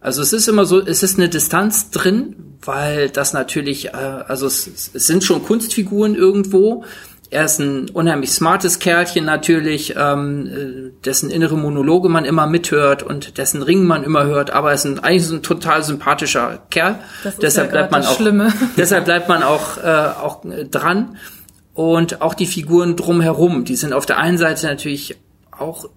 [0.00, 4.46] also es ist immer so, es ist eine Distanz drin, weil das natürlich, äh, also
[4.46, 6.84] es, es sind schon Kunstfiguren irgendwo.
[7.30, 13.02] Er ist ein unheimlich smartes Kerlchen natürlich, ähm, äh, dessen innere Monologe man immer mithört
[13.02, 16.62] und dessen Ring man immer hört, aber er ist ein, eigentlich so ein total sympathischer
[16.70, 16.98] Kerl.
[17.40, 18.52] Deshalb ja bleibt man auch, Schlimme.
[18.76, 21.16] deshalb bleibt man auch, äh, auch äh, dran.
[21.74, 25.16] Und auch die Figuren drumherum, die sind auf der einen Seite natürlich
[25.50, 25.88] auch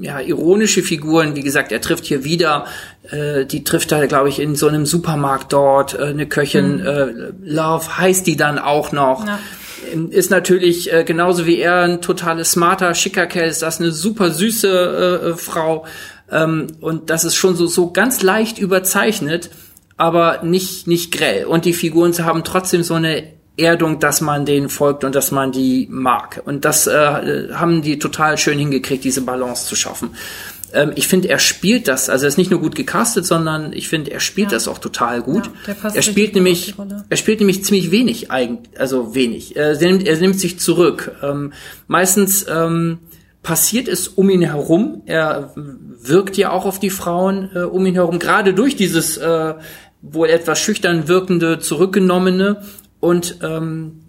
[0.00, 1.36] ja, ironische Figuren.
[1.36, 2.66] Wie gesagt, er trifft hier wieder,
[3.10, 7.06] äh, die trifft er, glaube ich, in so einem Supermarkt dort, äh, eine Köchin, äh,
[7.42, 9.26] Love heißt die dann auch noch.
[9.26, 9.38] Ja.
[10.10, 14.30] Ist natürlich äh, genauso wie er ein totales smarter, schicker Kerl, ist das eine super
[14.30, 15.86] süße äh, äh, Frau.
[16.30, 19.50] Ähm, und das ist schon so, so ganz leicht überzeichnet,
[19.96, 21.44] aber nicht, nicht grell.
[21.44, 23.24] Und die Figuren haben trotzdem so eine
[23.56, 26.42] Erdung, dass man denen folgt und dass man die mag.
[26.44, 30.10] Und das äh, haben die total schön hingekriegt, diese Balance zu schaffen.
[30.74, 33.88] Ähm, ich finde, er spielt das, also er ist nicht nur gut gecastet, sondern ich
[33.88, 34.56] finde, er spielt Ja.
[34.56, 35.48] das auch total gut.
[35.66, 36.74] Ja, er spielt nämlich,
[37.08, 39.56] er spielt nämlich ziemlich wenig eigentlich, also wenig.
[39.56, 41.12] Er nimmt, er nimmt sich zurück.
[41.22, 41.52] Ähm,
[41.86, 42.98] meistens ähm,
[43.42, 45.02] passiert es um ihn herum.
[45.06, 49.54] Er wirkt ja auch auf die Frauen äh, um ihn herum, gerade durch dieses äh,
[50.02, 52.62] wohl etwas schüchtern wirkende, zurückgenommene
[53.00, 54.00] und ähm,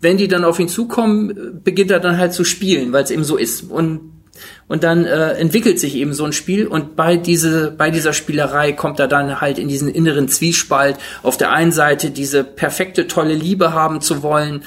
[0.00, 3.10] wenn die dann auf ihn zukommen, äh, beginnt er dann halt zu spielen, weil es
[3.10, 3.70] eben so ist.
[3.70, 4.00] Und,
[4.68, 8.72] und dann äh, entwickelt sich eben so ein Spiel und bei, diese, bei dieser Spielerei
[8.72, 10.96] kommt er dann halt in diesen inneren Zwiespalt.
[11.22, 14.64] Auf der einen Seite diese perfekte, tolle Liebe haben zu wollen,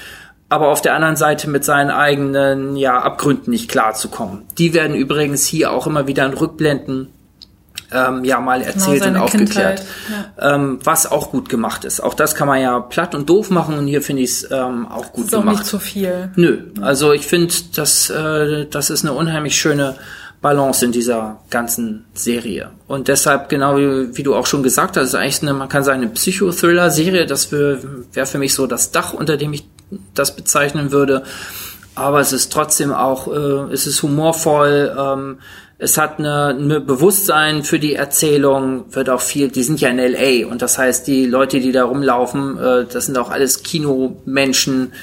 [0.50, 4.44] aber auf der anderen Seite mit seinen eigenen ja, Abgründen nicht klarzukommen.
[4.58, 7.10] Die werden übrigens hier auch immer wieder in Rückblenden
[7.96, 12.02] ähm, ja mal erzählt und seine aufgeklärt, Kindheit, ähm, was auch gut gemacht ist.
[12.02, 14.88] Auch das kann man ja platt und doof machen und hier finde ich es ähm,
[14.88, 15.58] auch gut ist gemacht.
[15.58, 16.32] nicht zu viel.
[16.36, 19.96] Nö, also ich finde, das, äh, das ist eine unheimlich schöne
[20.42, 22.70] Balance in dieser ganzen Serie.
[22.88, 25.84] Und deshalb, genau wie, wie du auch schon gesagt hast, ist eigentlich eine, man kann
[25.84, 27.26] sagen, eine Psychothriller-Serie.
[27.26, 27.80] Das wäre
[28.14, 29.66] wär für mich so das Dach, unter dem ich
[30.14, 31.24] das bezeichnen würde.
[31.96, 35.40] Aber es ist trotzdem auch, äh, es ist humorvoll, ähm,
[35.78, 39.98] es hat eine, eine Bewusstsein für die Erzählung, wird auch viel, die sind ja in
[39.98, 44.94] LA und das heißt, die Leute, die da rumlaufen, äh, das sind auch alles Kinomenschen,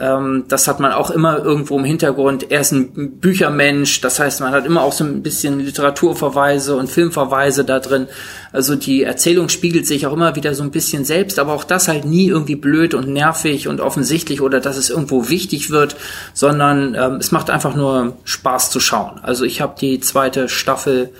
[0.00, 2.50] ähm, das hat man auch immer irgendwo im Hintergrund.
[2.50, 6.88] Er ist ein Büchermensch, das heißt, man hat immer auch so ein bisschen Literaturverweise und
[6.88, 8.06] Filmverweise da drin.
[8.52, 11.88] Also die Erzählung spiegelt sich auch immer wieder so ein bisschen selbst, aber auch das
[11.88, 15.96] halt nie irgendwie blöd und nervig und offensichtlich oder dass es irgendwo wichtig wird,
[16.32, 19.20] sondern ähm, es macht einfach nur Spaß zu schauen.
[19.22, 21.10] Also ich habe die zweite Staffel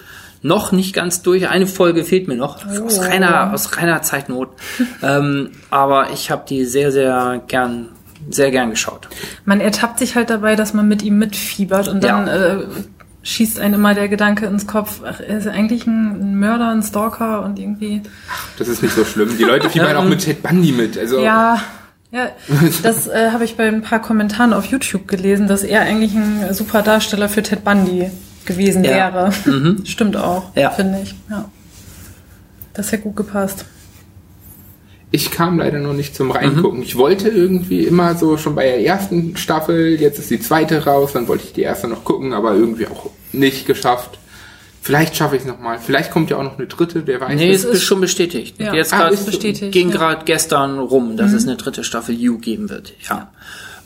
[0.41, 1.49] noch nicht ganz durch.
[1.49, 4.51] Eine Folge fehlt mir noch aus reiner aus reiner Zeitnot,
[5.03, 7.89] ähm, aber ich habe die sehr sehr gern
[8.31, 9.09] sehr gern geschaut.
[9.45, 12.55] Man ertappt sich halt dabei, dass man mit ihm mitfiebert und dann Ja.
[12.61, 12.65] äh,
[13.23, 17.43] schießt einem immer der Gedanke ins Kopf, ach, er ist eigentlich ein Mörder, ein Stalker
[17.45, 18.03] und irgendwie.
[18.59, 19.37] Das ist nicht so schlimm.
[19.37, 20.97] Die Leute fiebern auch mit Ted Bundy mit.
[20.97, 21.61] Also Ja,
[22.11, 22.29] ja,
[22.83, 26.55] das äh, habe ich bei ein paar Kommentaren auf YouTube gelesen, dass er eigentlich ein
[26.55, 28.11] super Darsteller für Ted Bundy
[28.47, 28.91] gewesen Ja.
[29.13, 29.33] wäre.
[29.85, 30.71] Stimmt auch, Ja.
[30.71, 31.15] finde ich.
[31.29, 31.45] Ja.
[32.73, 33.67] Das hätte gut gepasst.
[35.11, 36.83] Ich kam leider noch nicht zum Reingucken.
[36.83, 41.13] Ich wollte irgendwie immer so schon bei der ersten Staffel, jetzt ist die zweite raus,
[41.15, 44.19] dann wollte ich die erste noch gucken, aber irgendwie auch nicht geschafft.
[44.81, 45.79] Vielleicht schaffe ich es nochmal.
[45.79, 47.35] Vielleicht kommt ja auch noch eine dritte, wer weiß.
[47.37, 48.57] Nee, es ist schon bestätigt.
[48.59, 48.73] Ja.
[48.73, 49.97] Jetzt Ah, ist bestätigt, ging ja.
[49.97, 52.93] gerade gestern rum, dass es eine dritte Staffel You geben wird.
[53.09, 53.31] Ja.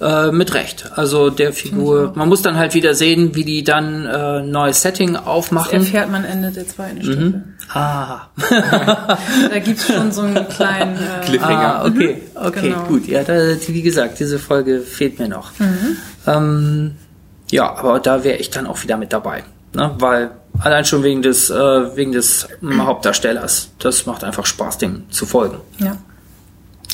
[0.03, 0.91] Äh, mit Recht.
[0.97, 5.13] Also der Figur, man muss dann halt wieder sehen, wie die dann äh, neues Setting
[5.13, 5.79] Das aufmachen.
[5.79, 7.45] erfährt man Ende der zweiten Staffel.
[7.73, 8.23] Ah,
[9.51, 11.75] Da gibt's schon so einen kleinen äh, Cliffhanger.
[11.83, 12.83] ah, okay, okay, Genau.
[12.85, 13.07] gut.
[13.07, 13.35] Ja, da,
[13.69, 15.53] wie gesagt, diese Folge fehlt mir noch.
[15.61, 15.97] Mhm.
[16.27, 16.91] Ähm,
[17.51, 19.95] ja, aber da wäre ich dann auch wieder mit dabei, ne?
[19.99, 21.55] weil allein schon wegen des äh,
[21.97, 25.59] wegen des ähm, Hauptdarstellers, das macht einfach Spaß, dem zu folgen.
[25.79, 25.97] ja.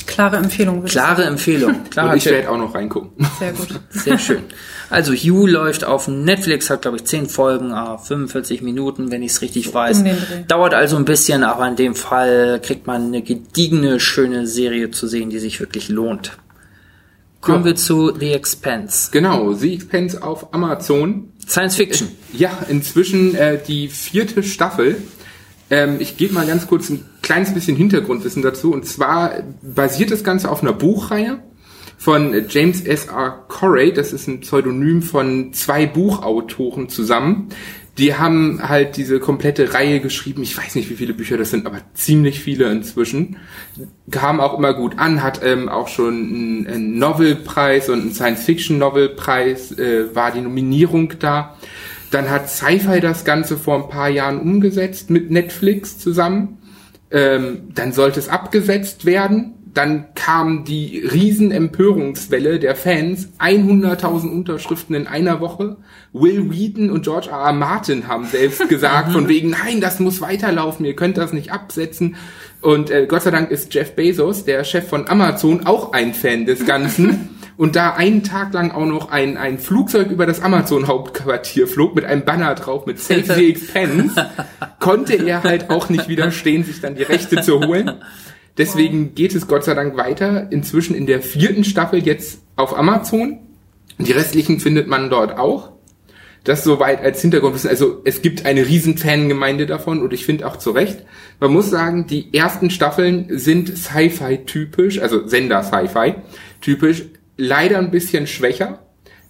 [0.06, 0.84] Klare Empfehlung.
[0.84, 3.26] Klare Empfehlung, klarer Und ich werde auch noch reingucken.
[3.38, 3.68] Sehr gut.
[3.90, 4.42] Sehr schön.
[4.90, 9.32] Also Hugh läuft auf Netflix, hat glaube ich 10 Folgen, ah, 45 Minuten, wenn ich
[9.32, 10.02] es richtig weiß.
[10.48, 15.06] Dauert also ein bisschen, aber in dem Fall kriegt man eine gediegene, schöne Serie zu
[15.06, 16.38] sehen, die sich wirklich lohnt.
[17.40, 17.64] Kommen Ja.
[17.66, 19.10] wir zu The Expanse.
[19.12, 21.32] Genau, The Expense auf Amazon.
[21.46, 22.08] Science Fiction.
[22.32, 24.96] Ja, inzwischen äh, die vierte Staffel.
[25.70, 28.72] Ähm, ich gebe mal ganz kurz ein kleines bisschen Hintergrundwissen dazu.
[28.72, 31.40] Und zwar basiert das Ganze auf einer Buchreihe
[31.98, 33.06] von James S.
[33.06, 33.44] R.
[33.48, 33.92] Corey.
[33.92, 37.48] Das ist ein Pseudonym von zwei Buchautoren zusammen.
[37.98, 40.44] Die haben halt diese komplette Reihe geschrieben.
[40.44, 43.38] Ich weiß nicht, wie viele Bücher das sind, aber ziemlich viele inzwischen.
[44.12, 49.72] Kam auch immer gut an, hat ähm, auch schon einen, einen Novelpreis und einen Science-Fiction-Novelpreis,
[49.72, 51.56] äh, war die Nominierung da.
[52.10, 56.58] Dann hat Sci-Fi das Ganze vor ein paar Jahren umgesetzt mit Netflix zusammen.
[57.10, 59.54] Ähm, dann sollte es abgesetzt werden.
[59.74, 63.28] Dann kam die Riesenempörungswelle der Fans.
[63.38, 65.76] 100.000 Unterschriften in einer Woche.
[66.12, 67.38] Will Wheaton und George R.
[67.38, 67.52] R.
[67.52, 72.16] Martin haben selbst gesagt, von wegen, nein, das muss weiterlaufen, ihr könnt das nicht absetzen.
[72.60, 76.46] Und äh, Gott sei Dank ist Jeff Bezos, der Chef von Amazon, auch ein Fan
[76.46, 77.28] des Ganzen.
[77.58, 82.04] Und da einen Tag lang auch noch ein, ein Flugzeug über das Amazon-Hauptquartier flog mit
[82.04, 84.30] einem Banner drauf mit Save the Expense,
[84.78, 87.90] konnte er halt auch nicht widerstehen, sich dann die Rechte zu holen.
[88.58, 90.52] Deswegen geht es Gott sei Dank weiter.
[90.52, 93.40] Inzwischen in der vierten Staffel jetzt auf Amazon.
[93.98, 95.72] Die restlichen findet man dort auch.
[96.44, 97.70] Das soweit als Hintergrundwissen.
[97.70, 101.04] Also es gibt eine riesen Fangemeinde davon und ich finde auch zu Recht.
[101.40, 106.14] Man muss sagen, die ersten Staffeln sind Sci-Fi typisch, also Sender Sci-Fi
[106.60, 107.04] typisch,
[107.38, 108.80] leider ein bisschen schwächer.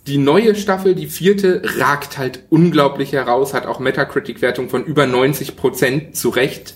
[0.09, 5.55] Die neue Staffel, die vierte, ragt halt unglaublich heraus, hat auch Metacritic-Wertung von über 90
[5.55, 6.75] Prozent zu Recht.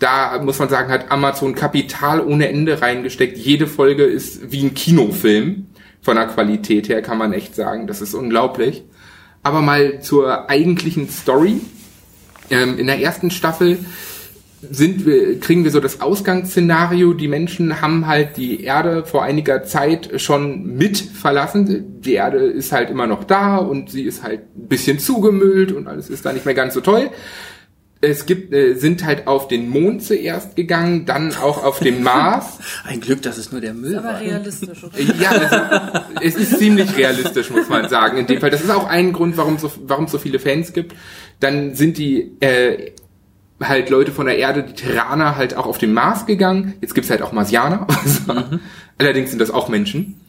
[0.00, 3.38] Da muss man sagen, hat Amazon Kapital ohne Ende reingesteckt.
[3.38, 5.68] Jede Folge ist wie ein Kinofilm.
[6.00, 7.86] Von der Qualität her kann man echt sagen.
[7.86, 8.82] Das ist unglaublich.
[9.44, 11.60] Aber mal zur eigentlichen Story.
[12.50, 13.78] Ähm, in der ersten Staffel
[14.70, 17.14] sind wir, kriegen wir so das Ausgangsszenario.
[17.14, 22.00] Die Menschen haben halt die Erde vor einiger Zeit schon mit verlassen.
[22.00, 25.88] Die Erde ist halt immer noch da und sie ist halt ein bisschen zugemüllt und
[25.88, 27.10] alles ist da nicht mehr ganz so toll.
[28.04, 32.58] Es gibt, äh, sind halt auf den Mond zuerst gegangen, dann auch auf den Mars.
[32.84, 34.20] Ein Glück, dass es nur der Müll Aber war.
[34.20, 34.92] realistisch, oder?
[35.20, 38.18] Ja, also, es ist ziemlich realistisch, muss man sagen.
[38.18, 40.72] In dem Fall, das ist auch ein Grund, warum so, warum es so viele Fans
[40.72, 40.96] gibt.
[41.38, 42.90] Dann sind die äh,
[43.68, 46.74] halt Leute von der Erde, die Terraner, halt auch auf den Mars gegangen.
[46.80, 47.86] Jetzt gibt's halt auch Marsianer.
[48.98, 50.20] Allerdings sind das auch Menschen.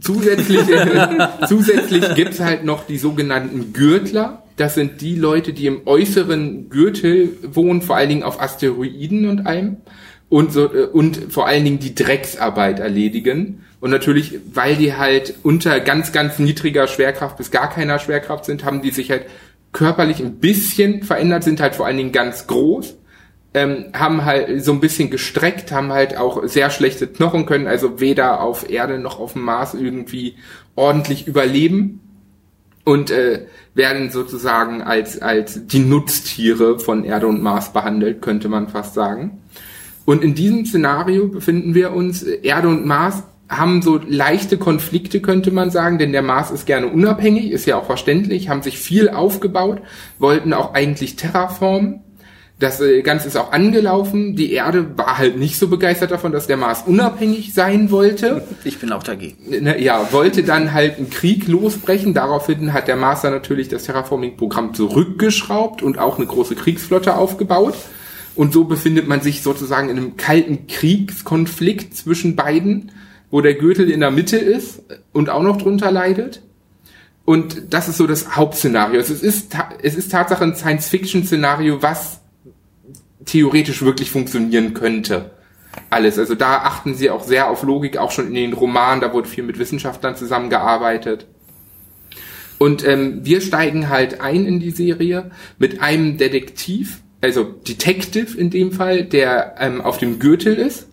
[0.00, 0.60] Zusätzlich,
[1.48, 4.42] zusätzlich gibt's halt noch die sogenannten Gürtler.
[4.56, 9.46] Das sind die Leute, die im äußeren Gürtel wohnen, vor allen Dingen auf Asteroiden und
[9.46, 9.78] allem.
[10.28, 13.64] Und, so, äh, und vor allen Dingen die Drecksarbeit erledigen.
[13.80, 18.64] Und natürlich, weil die halt unter ganz, ganz niedriger Schwerkraft bis gar keiner Schwerkraft sind,
[18.64, 19.24] haben die sich halt
[19.72, 22.96] körperlich ein bisschen verändert, sind halt vor allen Dingen ganz groß
[23.52, 28.00] ähm, haben halt so ein bisschen gestreckt, haben halt auch sehr schlechte Knochen, können also
[28.00, 30.36] weder auf Erde noch auf dem Mars irgendwie
[30.76, 32.00] ordentlich überleben
[32.84, 38.68] und äh, werden sozusagen als, als die Nutztiere von Erde und Mars behandelt, könnte man
[38.68, 39.42] fast sagen.
[40.04, 42.22] Und in diesem Szenario befinden wir uns.
[42.22, 46.86] Erde und Mars haben so leichte Konflikte, könnte man sagen, denn der Mars ist gerne
[46.86, 49.82] unabhängig, ist ja auch verständlich, haben sich viel aufgebaut,
[50.18, 52.04] wollten auch eigentlich terraformen
[52.60, 54.36] das äh, Ganze ist auch angelaufen.
[54.36, 58.46] Die Erde war halt nicht so begeistert davon, dass der Mars unabhängig sein wollte.
[58.64, 59.64] Ich bin auch dagegen.
[59.64, 62.14] Ne, Ja, wollte dann halt einen Krieg losbrechen.
[62.14, 67.74] Daraufhin hat der Mars dann natürlich das Terraforming-Programm zurückgeschraubt und auch eine große Kriegsflotte aufgebaut.
[68.36, 72.92] Und so befindet man sich sozusagen in einem kalten Kriegskonflikt zwischen beiden,
[73.30, 76.42] wo der Gürtel in der Mitte ist und auch noch drunter leidet.
[77.24, 78.98] Und das ist so das Hauptszenario.
[78.98, 82.20] Es ist, es ist Tatsache ein Science-Fiction-Szenario, was
[83.24, 85.30] theoretisch wirklich funktionieren könnte.
[85.90, 86.18] Alles.
[86.18, 89.28] Also da achten sie auch sehr auf Logik, auch schon in den Romanen, da wurde
[89.28, 91.26] viel mit Wissenschaftlern zusammengearbeitet.
[92.58, 98.50] Und ähm, wir steigen halt ein in die Serie mit einem Detektiv, also Detective in
[98.50, 100.88] dem Fall, der ähm, auf dem Gürtel ist,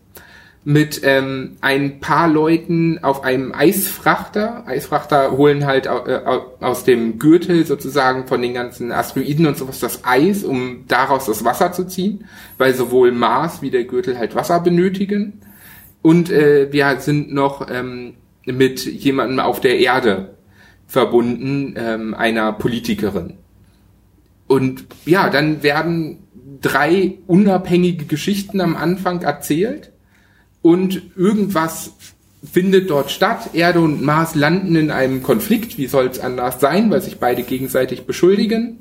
[0.70, 4.68] mit ähm, ein paar Leuten auf einem Eisfrachter.
[4.68, 9.80] Eisfrachter holen halt äh, au- aus dem Gürtel sozusagen von den ganzen Asteroiden und sowas
[9.80, 12.26] das Eis, um daraus das Wasser zu ziehen,
[12.58, 15.40] weil sowohl Mars wie der Gürtel halt Wasser benötigen.
[16.02, 20.36] Und äh, wir sind noch ähm, mit jemandem auf der Erde
[20.86, 23.36] verbunden, ähm, einer Politikerin.
[24.48, 26.20] Und ja, dann werden
[26.62, 29.94] drei unabhängige Geschichten am Anfang erzählt
[30.68, 31.94] und irgendwas
[32.44, 33.52] findet dort statt.
[33.54, 35.78] Erde und Mars landen in einem Konflikt.
[35.78, 38.80] Wie soll es anders sein, weil sich beide gegenseitig beschuldigen?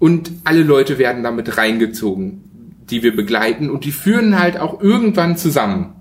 [0.00, 2.42] Und alle Leute werden damit reingezogen,
[2.90, 3.70] die wir begleiten.
[3.70, 5.92] Und die führen halt auch irgendwann zusammen,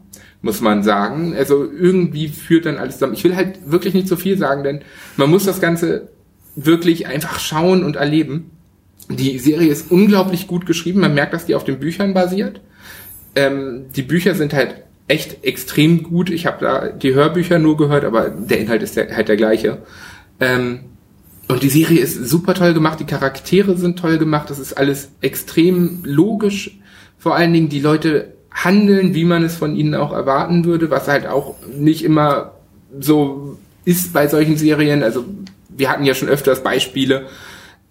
[0.42, 1.36] muss man sagen.
[1.38, 3.14] Also irgendwie führt dann alles zusammen.
[3.14, 4.82] Ich will halt wirklich nicht so viel sagen, denn
[5.18, 6.10] man muss das Ganze
[6.56, 8.50] wirklich einfach schauen und erleben.
[9.08, 11.02] Die Serie ist unglaublich gut geschrieben.
[11.02, 12.60] Man merkt, dass die auf den Büchern basiert.
[13.36, 16.30] Ähm, die Bücher sind halt echt extrem gut.
[16.30, 19.80] Ich habe da die Hörbücher nur gehört, aber der Inhalt ist der, halt der gleiche.
[20.40, 20.82] Ähm,
[21.48, 25.12] und die Serie ist super toll gemacht, die Charaktere sind toll gemacht, das ist alles
[25.22, 26.78] extrem logisch.
[27.18, 31.08] Vor allen Dingen die Leute handeln, wie man es von ihnen auch erwarten würde, was
[31.08, 32.54] halt auch nicht immer
[33.00, 35.04] so ist bei solchen Serien.
[35.04, 35.24] Also
[35.70, 37.28] wir hatten ja schon öfters Beispiele.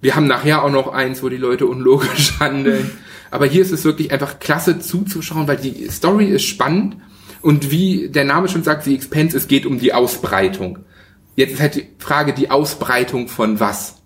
[0.01, 2.91] Wir haben nachher auch noch eins, wo die Leute unlogisch handeln.
[3.31, 6.97] Aber hier ist es wirklich einfach klasse zuzuschauen, weil die Story ist spannend
[7.43, 10.81] und wie der Name schon sagt, die Expense, es geht um die Ausbreitung.
[11.37, 14.03] Jetzt ist halt die Frage, die Ausbreitung von was?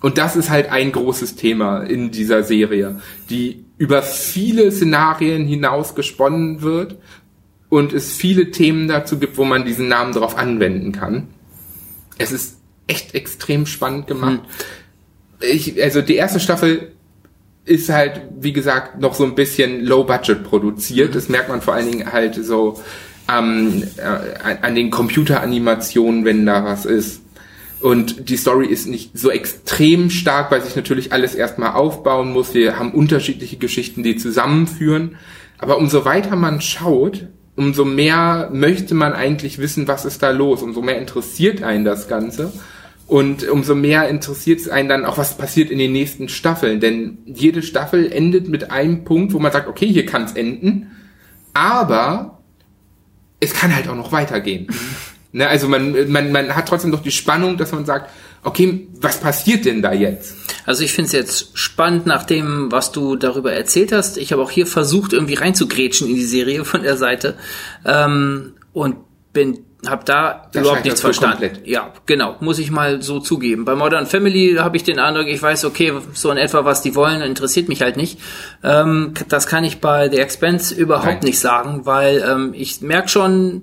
[0.00, 5.94] Und das ist halt ein großes Thema in dieser Serie, die über viele Szenarien hinaus
[5.94, 6.98] gesponnen wird
[7.68, 11.28] und es viele Themen dazu gibt, wo man diesen Namen drauf anwenden kann.
[12.18, 14.40] Es ist echt extrem spannend gemacht.
[15.40, 16.93] Ich, also die erste Staffel
[17.64, 21.14] ist halt, wie gesagt, noch so ein bisschen low budget produziert.
[21.14, 22.80] Das merkt man vor allen Dingen halt so
[23.32, 27.22] ähm, äh, an den Computeranimationen, wenn da was ist.
[27.80, 32.54] Und die Story ist nicht so extrem stark, weil sich natürlich alles erstmal aufbauen muss.
[32.54, 35.16] Wir haben unterschiedliche Geschichten, die zusammenführen.
[35.58, 40.62] Aber umso weiter man schaut, umso mehr möchte man eigentlich wissen, was ist da los.
[40.62, 42.52] Umso mehr interessiert einen das Ganze.
[43.06, 46.80] Und umso mehr interessiert es einen dann auch, was passiert in den nächsten Staffeln.
[46.80, 50.90] Denn jede Staffel endet mit einem Punkt, wo man sagt, okay, hier kann es enden.
[51.52, 52.42] Aber
[53.40, 54.68] es kann halt auch noch weitergehen.
[55.36, 58.08] Ne, also man, man, man hat trotzdem noch die Spannung, dass man sagt,
[58.44, 60.36] okay, was passiert denn da jetzt?
[60.64, 64.16] Also ich finde es jetzt spannend nach dem, was du darüber erzählt hast.
[64.16, 67.34] Ich habe auch hier versucht, irgendwie reinzugrätschen in die Serie von der Seite
[67.84, 68.94] ähm, und
[69.32, 69.58] bin
[69.90, 71.40] habe da Da überhaupt nichts verstanden.
[71.42, 71.66] komplett.
[71.66, 73.64] Ja, genau, muss ich mal so zugeben.
[73.64, 76.94] Bei Modern Family habe ich den Eindruck, ich weiß, okay, so in etwa, was die
[76.94, 78.18] wollen, interessiert mich halt nicht.
[78.62, 81.24] Ähm, das kann ich bei The Expense überhaupt Nein.
[81.24, 83.62] nicht sagen, weil ähm, ich merke schon,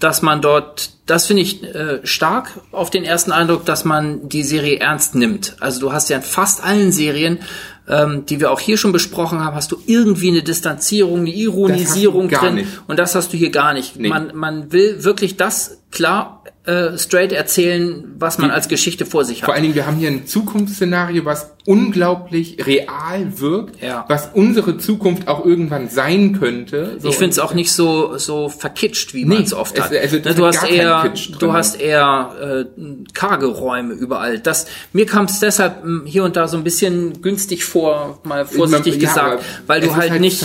[0.00, 4.42] dass man dort, das finde ich äh, stark auf den ersten Eindruck, dass man die
[4.42, 5.56] Serie ernst nimmt.
[5.60, 7.38] Also du hast ja in fast allen Serien,
[7.86, 12.28] ähm, die wir auch hier schon besprochen haben, hast du irgendwie eine Distanzierung, eine Ironisierung
[12.28, 12.54] drin.
[12.56, 12.68] nicht.
[12.88, 13.96] Und das hast du hier gar nicht.
[13.96, 14.08] Nee.
[14.08, 19.40] Man, man will wirklich das klar äh, straight erzählen, was man als Geschichte vor sich
[19.40, 19.54] Vor hat.
[19.54, 24.04] allen Dingen, wir haben hier ein Zukunftsszenario, was unglaublich real wirkt, Ja.
[24.08, 26.96] was unsere Zukunft auch irgendwann sein könnte.
[27.00, 29.90] So, Ich finde es auch nicht so so verkitscht, wie man es oft hat.
[29.94, 31.12] also du hast eher, drin.
[31.38, 34.38] du hast eher äh, karge Räume überall.
[34.38, 38.44] Das mir kam es deshalb mh, hier und da so ein bisschen günstig vor, mal
[38.44, 40.44] vorsichtig Ja, gesagt, weil du halt, halt nicht,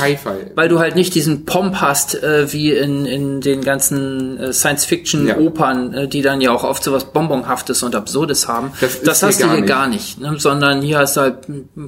[0.56, 5.94] weil du halt nicht diesen Pomp hast äh, wie in in den ganzen äh, Science-Fiction-Opern,
[5.94, 8.72] äh, die dann ja auch oft so was Bonbonhaftes und Absurdes haben.
[8.82, 9.70] Das das hast du gar hier nicht.
[9.70, 10.36] gar nicht, ne?
[10.38, 11.38] sondern hier hast du halt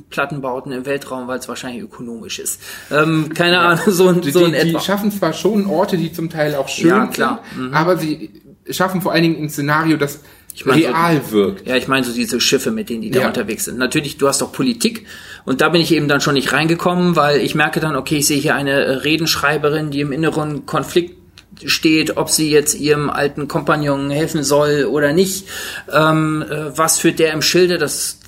[0.10, 2.62] Plattenbauten im Weltraum, weil es wahrscheinlich ökonomisch ist.
[2.92, 4.80] Ähm, keine Ahnung, so, ein- die, so in die, die etwa.
[4.80, 7.44] schaffen zwar schon Orte, die zum Teil auch schön Ja, klar.
[7.56, 7.64] Mhm.
[7.64, 8.32] sind, aber sie
[8.70, 10.20] schaffen vor allen Dingen ein Szenario, das
[10.66, 11.68] meine, so- real wirkt.
[11.68, 13.28] Ja, ich meine so diese Schiffe, mit denen die da Ja.
[13.28, 13.78] unterwegs sind.
[13.78, 15.06] Natürlich, du hast auch Politik
[15.46, 18.26] und da bin ich eben dann schon nicht reingekommen, weil ich merke dann, okay, ich
[18.28, 21.17] sehe hier eine äh, Redenschreiberin, die im inneren Konflikt
[21.66, 25.48] steht, ob sie jetzt ihrem alten Kompagnon helfen soll oder nicht.
[25.94, 27.78] Ähm, äh, was führt der im Schilde?
[27.78, 28.20] Das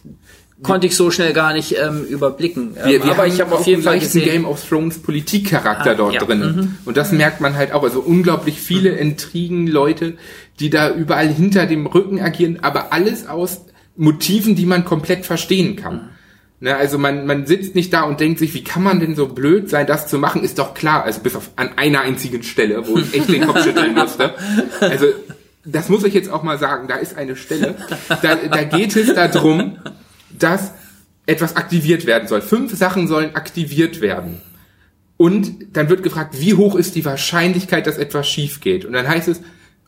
[0.61, 2.75] konnte ich so schnell gar nicht ähm, überblicken.
[2.77, 5.91] Ähm, Wir, wir aber haben ich habe auf jeden Fall gesehen, Game of Thrones Politikcharakter
[5.91, 6.23] Ah, dort ja.
[6.23, 6.27] Mhm.
[6.27, 6.77] drin.
[6.85, 7.83] Und das merkt man halt auch.
[7.83, 10.15] Also unglaublich viele Intrigen, Leute,
[10.59, 13.61] die da überall hinter dem Rücken agieren, aber alles aus
[13.95, 16.09] Motiven, die man komplett verstehen kann.
[16.61, 19.27] Ne, also man, man sitzt nicht da und denkt sich, wie kann man denn so
[19.27, 21.03] blöd sein, das zu machen, ist doch klar.
[21.03, 24.33] Also bis auf an einer einzigen Stelle, wo ich echt den Kopf schütteln musste.
[24.81, 25.05] Also
[25.63, 27.75] das muss ich jetzt auch mal sagen, da ist eine Stelle,
[28.21, 29.77] da, da geht es darum,
[30.37, 30.73] dass
[31.25, 32.41] etwas aktiviert werden soll.
[32.41, 34.41] Fünf Sachen sollen aktiviert werden.
[35.15, 38.83] Und dann wird gefragt, wie hoch ist die Wahrscheinlichkeit, dass etwas schief geht?
[38.83, 39.41] Und dann heißt es,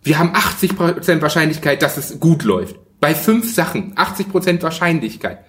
[0.04, 2.76] wir haben 80% Wahrscheinlichkeit, dass es gut läuft.
[3.00, 5.40] Bei fünf Sachen 80% Wahrscheinlichkeit.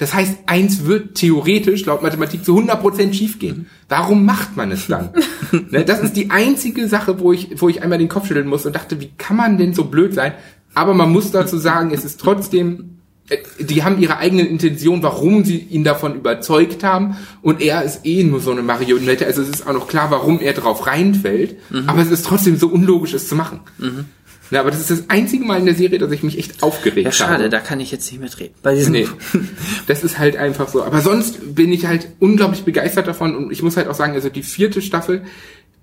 [0.00, 3.66] Das heißt, eins wird theoretisch laut Mathematik zu 100% schief gehen.
[3.90, 5.10] Warum macht man es dann?
[5.70, 8.64] ne, das ist die einzige Sache, wo ich, wo ich einmal den Kopf schütteln muss
[8.64, 10.32] und dachte, wie kann man denn so blöd sein?
[10.72, 12.96] Aber man muss dazu sagen, es ist trotzdem
[13.28, 17.18] äh, die haben ihre eigenen Intentionen, warum sie ihn davon überzeugt haben.
[17.42, 19.26] Und er ist eh nur so eine Marionette.
[19.26, 21.56] Also es ist auch noch klar, warum er drauf reinfällt.
[21.86, 23.60] Aber es ist trotzdem so unlogisch, es zu machen.
[24.50, 27.04] Ja, aber das ist das einzige Mal in der Serie, dass ich mich echt aufgeregt
[27.04, 27.48] ja schade, habe.
[27.48, 28.54] da kann ich jetzt nicht mitreden.
[28.62, 29.06] Bei diesem Nee,
[29.86, 30.82] das ist halt einfach so.
[30.82, 34.28] Aber sonst bin ich halt unglaublich begeistert davon und ich muss halt auch sagen, also
[34.28, 35.22] die vierte Staffel,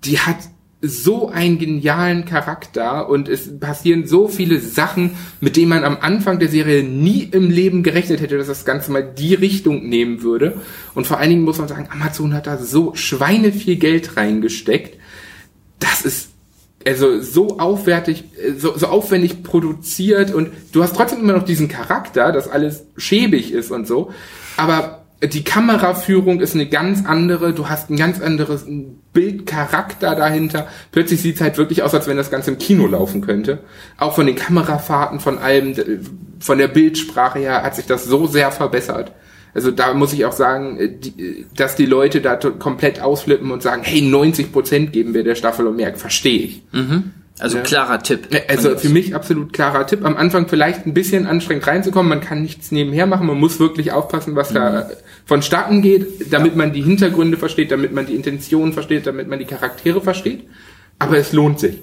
[0.04, 0.36] die hat
[0.80, 6.38] so einen genialen Charakter und es passieren so viele Sachen, mit denen man am Anfang
[6.38, 10.60] der Serie nie im Leben gerechnet hätte, dass das Ganze mal die Richtung nehmen würde.
[10.94, 14.98] Und vor allen Dingen muss man sagen, Amazon hat da so Schweine viel Geld reingesteckt.
[15.80, 16.28] Das ist
[16.86, 21.68] also so aufwertig, äh, so, so aufwendig produziert und du hast trotzdem immer noch diesen
[21.68, 24.12] Charakter, dass alles schäbig ist und so,
[24.56, 28.66] aber die Kameraführung ist eine ganz andere, du hast ein ganz anderes
[29.12, 30.68] Bildcharakter dahinter.
[30.92, 33.58] Plötzlich sieht es halt wirklich aus, als wenn das Ganze im Kino laufen könnte.
[33.96, 35.74] Auch von den Kamerafahrten, von allem,
[36.38, 39.12] von der Bildsprache her hat sich das so sehr verbessert.
[39.54, 43.50] Also da muss ich auch sagen, äh, die, äh, dass die Leute da komplett ausflippen
[43.50, 46.62] und sagen, hey, 90 Prozent geben wir der Staffel und mehr, verstehe ich.
[47.38, 48.28] Also klarer Tipp.
[48.30, 50.04] Ja, Also für mich absolut klarer Tipp.
[50.04, 52.08] Am Anfang vielleicht ein bisschen anstrengend reinzukommen.
[52.08, 53.26] Man kann nichts nebenher machen.
[53.26, 54.90] Man muss wirklich aufpassen, was da
[55.24, 59.44] vonstatten geht, damit man die Hintergründe versteht, damit man die Intentionen versteht, damit man die
[59.44, 60.44] Charaktere versteht.
[60.98, 61.78] Aber es lohnt sich.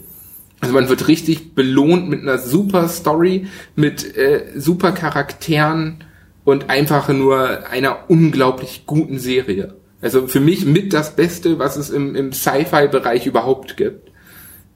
[0.59, 6.03] Also man wird richtig belohnt mit einer super Story, mit äh, super Charakteren
[6.43, 9.75] und einfach nur einer unglaublich guten Serie.
[10.01, 14.04] Also für mich mit das Beste, was es im, im Sci-Fi-Bereich überhaupt gibt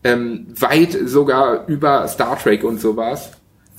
[0.04, 3.32] ähm, weit sogar über Star Trek und sowas.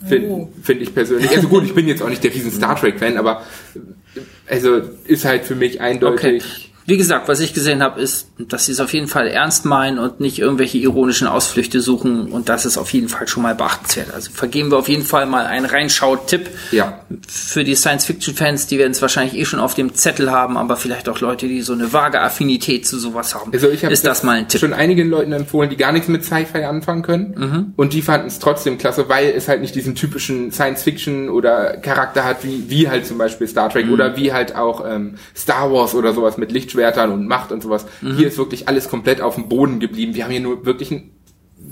[0.07, 0.49] Finde Oh.
[0.63, 1.31] find ich persönlich.
[1.31, 3.43] Also gut, ich bin jetzt auch nicht der riesen Star Trek-Fan, aber
[3.75, 6.43] äh, also ist halt für mich eindeutig.
[6.43, 6.71] Okay.
[6.87, 9.99] Wie gesagt, was ich gesehen habe, ist, dass sie es auf jeden Fall ernst meinen
[9.99, 12.31] und nicht irgendwelche ironischen Ausflüchte suchen.
[12.33, 14.13] Und das ist auf jeden Fall schon mal beachtenswert.
[14.15, 17.01] Also vergeben wir auf jeden Fall mal einen Reinschaut-Tipp Ja.
[17.29, 18.67] für die Science-Fiction-Fans.
[18.67, 21.63] Die werden es wahrscheinlich eh schon auf dem Zettel haben, aber vielleicht auch Leute, die
[21.63, 23.51] so eine vage Affinität zu sowas haben.
[23.53, 24.61] Also ich habe ist das mal ein Tipp.
[24.61, 27.35] schon einigen Leuten empfohlen, die gar nichts mit Sci-Fi anfangen können.
[27.37, 27.73] Mhm.
[27.77, 32.25] Und die fanden es trotzdem klasse, weil es halt nicht diesen typischen Science-Fiction oder Charakter
[32.25, 33.93] hat, wie, wie halt zum Beispiel Star Trek Mhm.
[33.93, 37.87] oder wie halt auch ähm, Star Wars oder sowas mit Lichtschwertern und Macht und sowas.
[38.01, 38.17] Mhm.
[38.17, 40.15] Hier ist wirklich alles komplett auf dem Boden geblieben.
[40.15, 41.11] Wir haben hier nur wirklich ein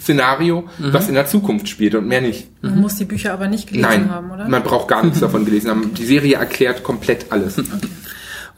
[0.00, 0.92] Szenario, Mhm.
[0.92, 2.48] was in der Zukunft spielt und mehr nicht.
[2.62, 4.48] Man muss die Bücher aber nicht gelesen Nein, haben, oder?
[4.48, 5.94] man braucht gar nichts davon gelesen haben.
[5.94, 7.56] Die Serie erklärt komplett alles.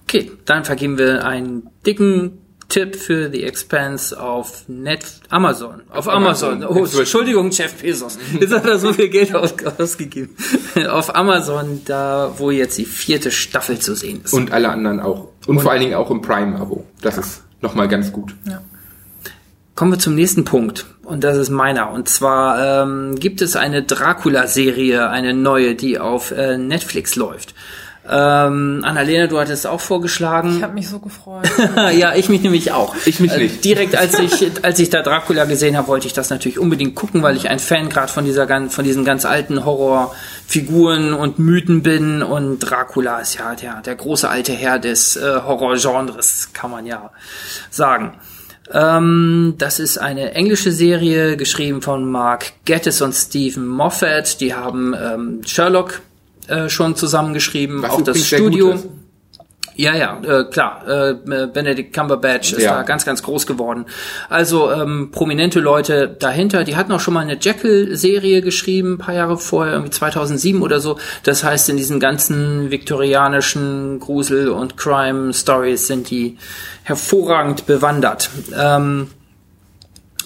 [0.05, 2.39] Okay, dann vergeben wir einen dicken
[2.69, 5.83] Tipp für The Expanse auf Net Amazon.
[5.91, 6.63] Auf Amazon.
[6.63, 6.77] Amazon.
[6.97, 8.17] Oh, Entschuldigung, Jeff Bezos.
[8.39, 10.37] Jetzt hat er so viel Geld aus ausgegeben.
[10.89, 14.33] auf Amazon, da wo jetzt die vierte Staffel zu sehen ist.
[14.35, 15.29] Und alle anderen auch.
[15.47, 16.85] Und, vor allen Dingen auch im Prime-Abo.
[17.01, 18.35] Das ist nochmal ganz gut.
[18.45, 18.61] Ja.
[19.75, 20.87] Kommen wir zum nächsten Punkt.
[21.05, 21.91] Und das ist meiner.
[21.91, 27.55] Und zwar ähm, gibt es eine Dracula-Serie, eine neue, die auf äh, Netflix läuft.
[28.09, 30.57] Ähm, Annalena, du hattest auch vorgeschlagen.
[30.57, 31.49] Ich habe mich so gefreut.
[31.93, 32.95] ja, ich mich nämlich auch.
[33.05, 33.65] Ich mich Äh, nicht.
[33.65, 37.23] direkt als ich als ich da Dracula gesehen habe, wollte ich das natürlich unbedingt gucken,
[37.23, 42.23] weil ich ein Fan gerade von dieser von diesen ganz alten Horrorfiguren und Mythen bin
[42.23, 47.11] und Dracula ist ja der der große alte Herr des äh, Horrorgenres, kann man ja
[47.71, 48.15] sagen.
[48.73, 54.41] Ähm, das ist eine englische Serie, geschrieben von Mark Gettis und Stephen Moffat.
[54.41, 56.01] Die haben ähm, Sherlock
[56.49, 58.74] äh, schon zusammengeschrieben, Was auch das Studio.
[59.76, 60.86] Ja, ja, äh, klar.
[60.86, 61.14] Äh,
[61.47, 62.74] Benedict Cumberbatch ist Ja.
[62.78, 63.86] da ganz, ganz groß geworden.
[64.28, 66.64] Also ähm, prominente Leute dahinter.
[66.64, 70.80] Die hatten auch schon mal eine Jekyll-Serie geschrieben, ein paar Jahre vorher, irgendwie 2007 oder
[70.80, 70.99] so.
[71.22, 76.36] Das heißt, in diesen ganzen viktorianischen Grusel- und Crime-Stories sind die
[76.82, 78.28] hervorragend bewandert.
[78.59, 79.09] Ähm,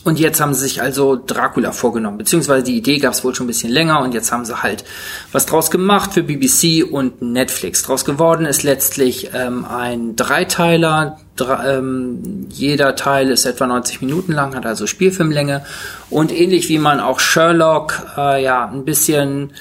[0.04, 3.44] und jetzt haben sie sich also Dracula vorgenommen, beziehungsweise die Idee gab es wohl schon
[3.44, 4.84] ein bisschen länger und jetzt haben sie halt
[5.32, 7.82] was draus gemacht für BBC und Netflix.
[7.82, 11.18] Draus geworden ist letztlich ähm, ein Dreiteiler.
[11.36, 15.64] Dre ähm, jeder Teil ist etwa 90 Minuten lang, hat also Spielfilmlänge
[16.10, 19.52] und ähnlich wie man auch Sherlock äh, ja ein bisschen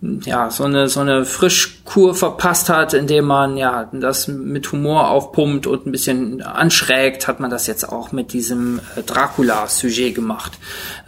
[0.00, 5.66] ja, so eine, so eine Frischkur verpasst hat, indem man ja das mit Humor aufpumpt
[5.66, 10.52] und ein bisschen anschrägt, hat man das jetzt auch mit diesem äh, Dracula-Sujet gemacht.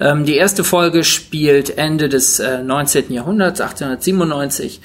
[0.01, 3.12] Ähm, die erste Folge spielt Ende des äh, 19.
[3.12, 4.80] Jahrhunderts, 1897.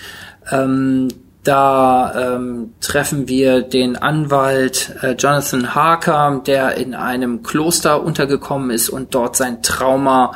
[0.51, 1.07] Ähm,
[1.43, 8.89] da ähm, treffen wir den Anwalt äh, Jonathan Harker, der in einem Kloster untergekommen ist
[8.89, 10.33] und dort sein Trauma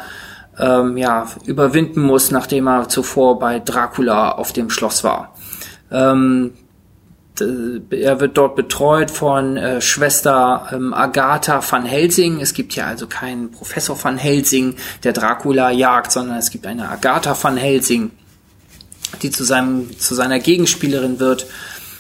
[0.60, 5.34] ähm, ja, überwinden muss, nachdem er zuvor bei Dracula auf dem Schloss war.
[5.92, 6.52] Ähm,
[7.42, 12.42] er wird dort betreut von äh, Schwester ähm, Agatha van Helsing.
[12.42, 16.90] Es gibt hier also keinen Professor van Helsing, der Dracula jagt, sondern es gibt eine
[16.90, 18.12] Agatha van Helsing,
[19.22, 21.48] die zu seinem zu seiner Gegenspielerin wird.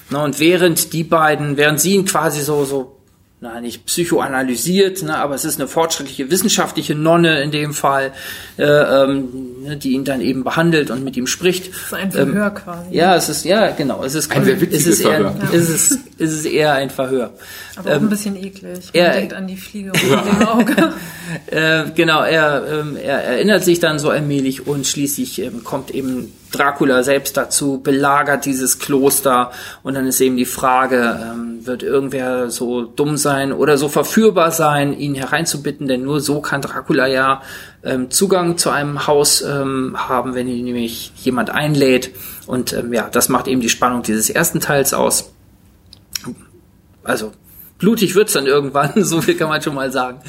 [0.10, 2.99] Ne, und während die beiden, während sie ihn quasi so so
[3.42, 8.12] na, nicht psychoanalysiert, ne, aber es ist eine fortschrittliche wissenschaftliche Nonne in dem Fall,
[8.58, 11.70] äh, ähm, ne, die ihn dann eben behandelt und mit ihm spricht.
[11.72, 12.94] Das ist ein Verhör quasi.
[12.94, 15.54] Ja, es ist, ja, genau, es ist, Ein sehr es ist eher, Verhör.
[15.54, 17.32] es ist, es ist eher ein Verhör.
[17.78, 18.92] Aber auch ein bisschen eklig.
[18.94, 20.94] Man er- denkt an die Fliege unter dem Auge.
[21.46, 26.34] Äh, genau, er, ähm, er erinnert sich dann so allmählich und schließlich ähm, kommt eben
[26.52, 29.52] Dracula selbst dazu, belagert dieses Kloster
[29.84, 34.52] und dann ist eben die Frage, ähm, wird irgendwer so dumm sein oder so verführbar
[34.52, 37.42] sein, ihn hereinzubitten, denn nur so kann Dracula ja
[37.84, 42.12] ähm, Zugang zu einem Haus ähm, haben, wenn ihn nämlich jemand einlädt
[42.48, 45.32] und ähm, ja, das macht eben die Spannung dieses ersten Teils aus.
[47.04, 47.32] Also
[47.78, 50.20] blutig wird's dann irgendwann, so viel kann man schon mal sagen.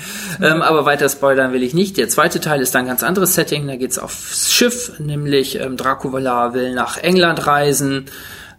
[0.41, 1.97] Ähm, aber weiter spoilern will ich nicht.
[1.97, 3.67] Der zweite Teil ist dann ein ganz anderes Setting.
[3.67, 8.07] Da geht's aufs Schiff, nämlich ähm, Dracula will nach England reisen.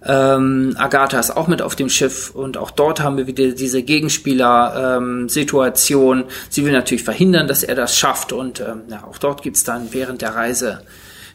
[0.03, 3.83] Ähm, Agatha ist auch mit auf dem Schiff und auch dort haben wir wieder diese
[3.83, 6.23] Gegenspieler-Situation.
[6.49, 9.89] Sie will natürlich verhindern, dass er das schafft und ähm, ja, auch dort gibt's dann
[9.91, 10.81] während der Reise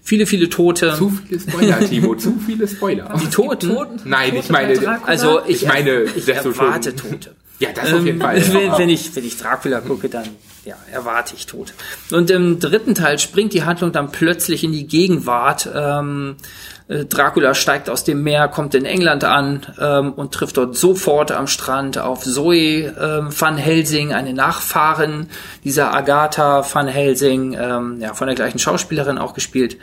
[0.02, 0.94] viele, viele Tote.
[0.96, 3.14] Zu viele Spoiler, Timo, zu viele Spoiler.
[3.20, 3.76] die Toten?
[4.04, 5.02] Nein, Tote ich meine?
[5.04, 7.34] Also ich, Ich meine, ich erwarte schon- Tote.
[7.58, 8.36] Ja, das auf jeden Ähm, Fall.
[8.52, 10.26] Wenn, wenn, ich, wenn ich Dracula gucke, dann
[10.66, 11.72] ja, erwarte ich Tod.
[12.10, 15.66] Und im dritten Teil springt die Handlung dann plötzlich in die Gegenwart.
[15.74, 16.42] Ähm, äh,
[16.88, 21.48] Dracula steigt aus dem Meer, kommt in England an ähm, und trifft dort sofort am
[21.48, 25.28] Strand auf Zoe ähm, van Helsing, eine Nachfahrin
[25.64, 29.78] dieser Agatha van Helsing, ähm, ja, von der gleichen Schauspielerin auch gespielt.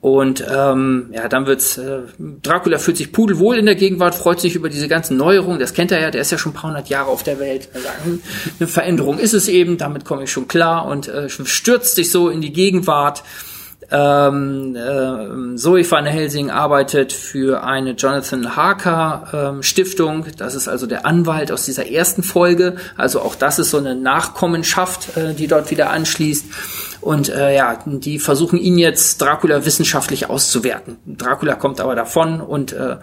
[0.00, 1.78] Und ähm, ja, dann wird's.
[1.78, 2.00] Äh,
[2.42, 5.58] Dracula fühlt sich pudelwohl in der Gegenwart, freut sich über diese ganzen Neuerungen.
[5.58, 7.70] Das kennt er ja, der ist ja schon ein paar hundert Jahre auf der Welt.
[8.60, 12.28] Eine Veränderung ist es eben, damit komme ich schon klar und äh, stürzt sich so
[12.28, 13.22] in die Gegenwart.
[13.90, 20.26] Ähm, äh, Zoe van Helsing arbeitet für eine Jonathan Harker ähm, Stiftung.
[20.38, 22.76] Das ist also der Anwalt aus dieser ersten Folge.
[22.96, 26.46] Also auch das ist so eine Nachkommenschaft, äh, die dort wieder anschließt.
[27.00, 30.96] Und äh, ja, die versuchen ihn jetzt Dracula wissenschaftlich auszuwerten.
[31.06, 32.96] Dracula kommt aber davon und äh,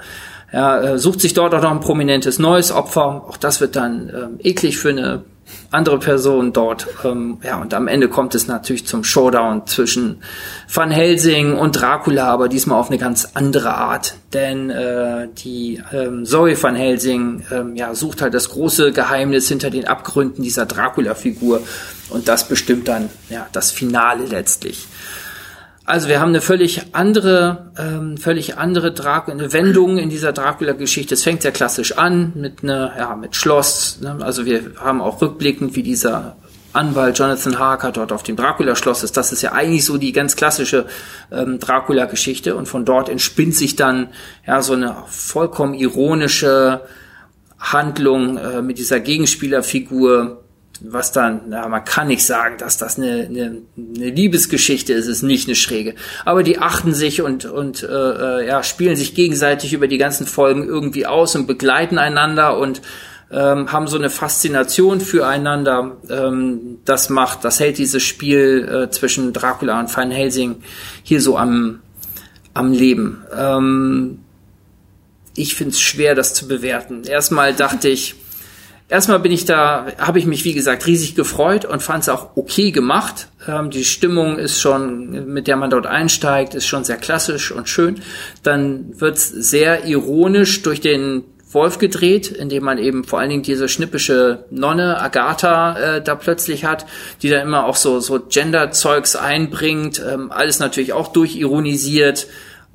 [0.51, 3.25] ja, äh, sucht sich dort auch noch ein prominentes neues Opfer.
[3.27, 5.23] Auch das wird dann äh, eklig für eine
[5.71, 6.87] andere Person dort.
[7.03, 10.21] Ähm, ja, und am Ende kommt es natürlich zum Showdown zwischen
[10.71, 14.15] Van Helsing und Dracula, aber diesmal auf eine ganz andere Art.
[14.33, 19.69] Denn äh, die ähm, Zoe Van Helsing ähm, ja, sucht halt das große Geheimnis hinter
[19.69, 21.61] den Abgründen dieser Dracula-Figur.
[22.09, 24.87] Und das bestimmt dann ja, das Finale letztlich.
[25.85, 31.15] Also wir haben eine völlig andere, ähm, völlig andere Dra eine Wendung in dieser Dracula-Geschichte.
[31.15, 33.99] Es fängt sehr klassisch an mit einer, ja, mit Schloss.
[34.01, 34.17] Ne?
[34.21, 36.35] Also wir haben auch rückblickend, wie dieser
[36.73, 39.17] Anwalt Jonathan Harker dort auf dem Dracula-Schloss ist.
[39.17, 40.85] Das ist ja eigentlich so die ganz klassische
[41.31, 44.09] ähm, Dracula-Geschichte und von dort entspinnt sich dann
[44.45, 46.81] ja so eine vollkommen ironische
[47.59, 50.40] Handlung äh, mit dieser Gegenspielerfigur
[50.83, 55.21] was dann, na, man kann nicht sagen, dass das eine, eine, eine Liebesgeschichte ist, ist
[55.21, 55.95] nicht eine schräge.
[56.25, 60.25] Aber die achten sich und, und äh, äh, ja, spielen sich gegenseitig über die ganzen
[60.25, 62.81] Folgen irgendwie aus und begleiten einander und
[63.31, 65.97] ähm, haben so eine Faszination füreinander.
[66.09, 70.63] Ähm, das macht, das hält dieses Spiel äh, zwischen Dracula und Van Helsing
[71.03, 71.79] hier so am,
[72.53, 73.23] am Leben.
[73.35, 74.19] Ähm,
[75.35, 77.03] ich finde es schwer, das zu bewerten.
[77.05, 78.15] Erstmal dachte ich,
[78.91, 82.35] erstmal bin ich da, habe ich mich wie gesagt riesig gefreut und fand es auch
[82.35, 83.29] okay gemacht.
[83.47, 87.69] Ähm, die Stimmung ist schon, mit der man dort einsteigt, ist schon sehr klassisch und
[87.69, 88.01] schön.
[88.43, 91.23] Dann wird's sehr ironisch durch den
[91.53, 96.65] Wolf gedreht, indem man eben vor allen Dingen diese schnippische Nonne Agatha äh, da plötzlich
[96.65, 96.85] hat,
[97.21, 102.27] die da immer auch so so Gender-Zeugs einbringt, ähm, alles natürlich auch durchironisiert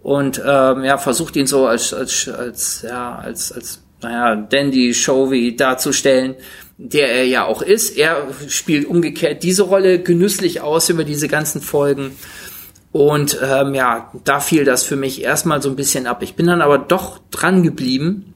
[0.03, 5.57] und ähm, ja versucht ihn so als als als ja als als naja, Dandy Showy
[5.57, 6.34] darzustellen,
[6.78, 7.97] der er ja auch ist.
[7.97, 12.12] Er spielt umgekehrt diese Rolle genüsslich aus über diese ganzen Folgen.
[12.92, 16.22] Und ähm, ja, da fiel das für mich erstmal so ein bisschen ab.
[16.22, 18.34] Ich bin dann aber doch dran geblieben.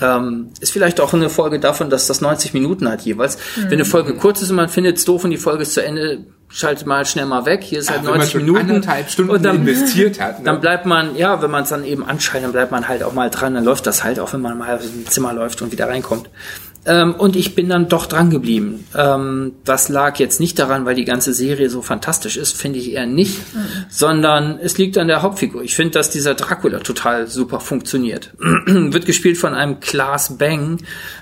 [0.00, 3.36] Ähm, ist vielleicht auch eine Folge davon, dass das 90 Minuten hat jeweils.
[3.56, 3.62] Mhm.
[3.64, 5.82] Wenn eine Folge kurz ist und man findet es doof und die Folge ist zu
[5.82, 7.62] Ende, schaltet mal schnell mal weg.
[7.62, 8.82] Hier ist halt 90 Minuten.
[9.08, 10.40] Stunden und dann, investiert hat.
[10.40, 10.44] Ne?
[10.44, 13.12] Dann bleibt man, ja, wenn man es dann eben anschaltet, dann bleibt man halt auch
[13.12, 13.54] mal dran.
[13.54, 16.28] Dann läuft das halt, auch wenn man mal im Zimmer läuft und wieder reinkommt.
[16.86, 18.86] Ähm, und ich bin dann doch dran geblieben.
[18.96, 22.92] Ähm, das lag jetzt nicht daran, weil die ganze Serie so fantastisch ist, finde ich
[22.92, 23.66] eher nicht, mhm.
[23.90, 25.62] sondern es liegt an der Hauptfigur.
[25.62, 28.32] Ich finde, dass dieser Dracula total super funktioniert.
[28.38, 30.78] Wird gespielt von einem Klaas Bang.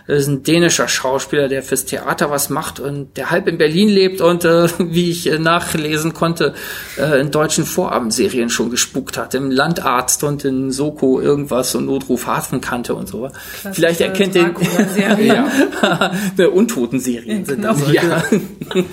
[0.07, 3.89] Das ist ein dänischer Schauspieler, der fürs Theater was macht und der halb in Berlin
[3.89, 6.55] lebt und, äh, wie ich äh, nachlesen konnte,
[6.99, 9.35] äh, in deutschen Vorabendserien schon gespuckt hat.
[9.35, 13.29] Im Landarzt und in Soko irgendwas und Notruf Hafenkante und so.
[13.73, 14.55] Vielleicht erkennt den...
[15.27, 15.47] ja.
[16.38, 17.78] der Untoten-Serien sind das.
[17.78, 17.92] Genau.
[17.92, 18.22] Ja.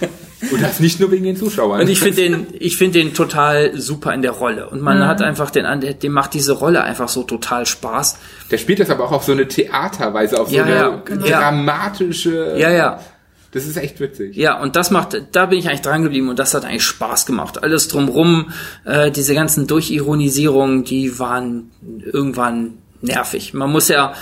[0.51, 1.81] Und das nicht nur wegen den Zuschauern.
[1.81, 4.69] Und ich finde den, ich finde den total super in der Rolle.
[4.69, 5.07] Und man mhm.
[5.07, 5.65] hat einfach den,
[6.01, 8.17] dem macht diese Rolle einfach so total Spaß.
[8.51, 11.25] Der spielt das aber auch auf so eine Theaterweise, auf so ja, eine ja, genau.
[11.25, 12.55] dramatische.
[12.57, 12.99] Ja, ja.
[13.51, 14.35] Das ist echt witzig.
[14.35, 17.25] Ja, und das macht, da bin ich eigentlich dran geblieben und das hat eigentlich Spaß
[17.25, 17.63] gemacht.
[17.63, 18.51] Alles drumrum,
[18.83, 21.71] äh, diese ganzen Durchironisierungen, die waren
[22.03, 23.53] irgendwann nervig.
[23.53, 24.13] Man muss ja,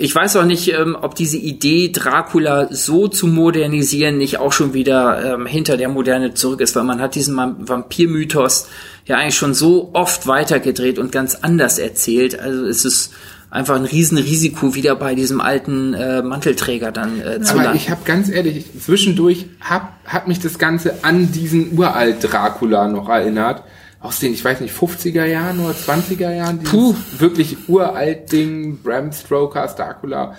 [0.00, 4.72] ich weiß auch nicht, ähm, ob diese Idee, Dracula so zu modernisieren, nicht auch schon
[4.74, 8.68] wieder ähm, hinter der Moderne zurück ist, weil man hat diesen Vampirmythos
[9.06, 12.38] ja eigentlich schon so oft weitergedreht und ganz anders erzählt.
[12.38, 13.12] Also es ist
[13.50, 17.76] einfach ein Riesenrisiko, wieder bei diesem alten äh, Mantelträger dann äh, zu Aber landen.
[17.76, 23.08] ich habe ganz ehrlich, zwischendurch hab, hat mich das Ganze an diesen uralt Dracula noch
[23.08, 23.64] erinnert
[24.00, 26.94] aus den, ich weiß nicht, 50er Jahren oder 20er Jahren, Puh.
[27.18, 30.36] wirklich uralt Ding, Bram Stoker, Dracula.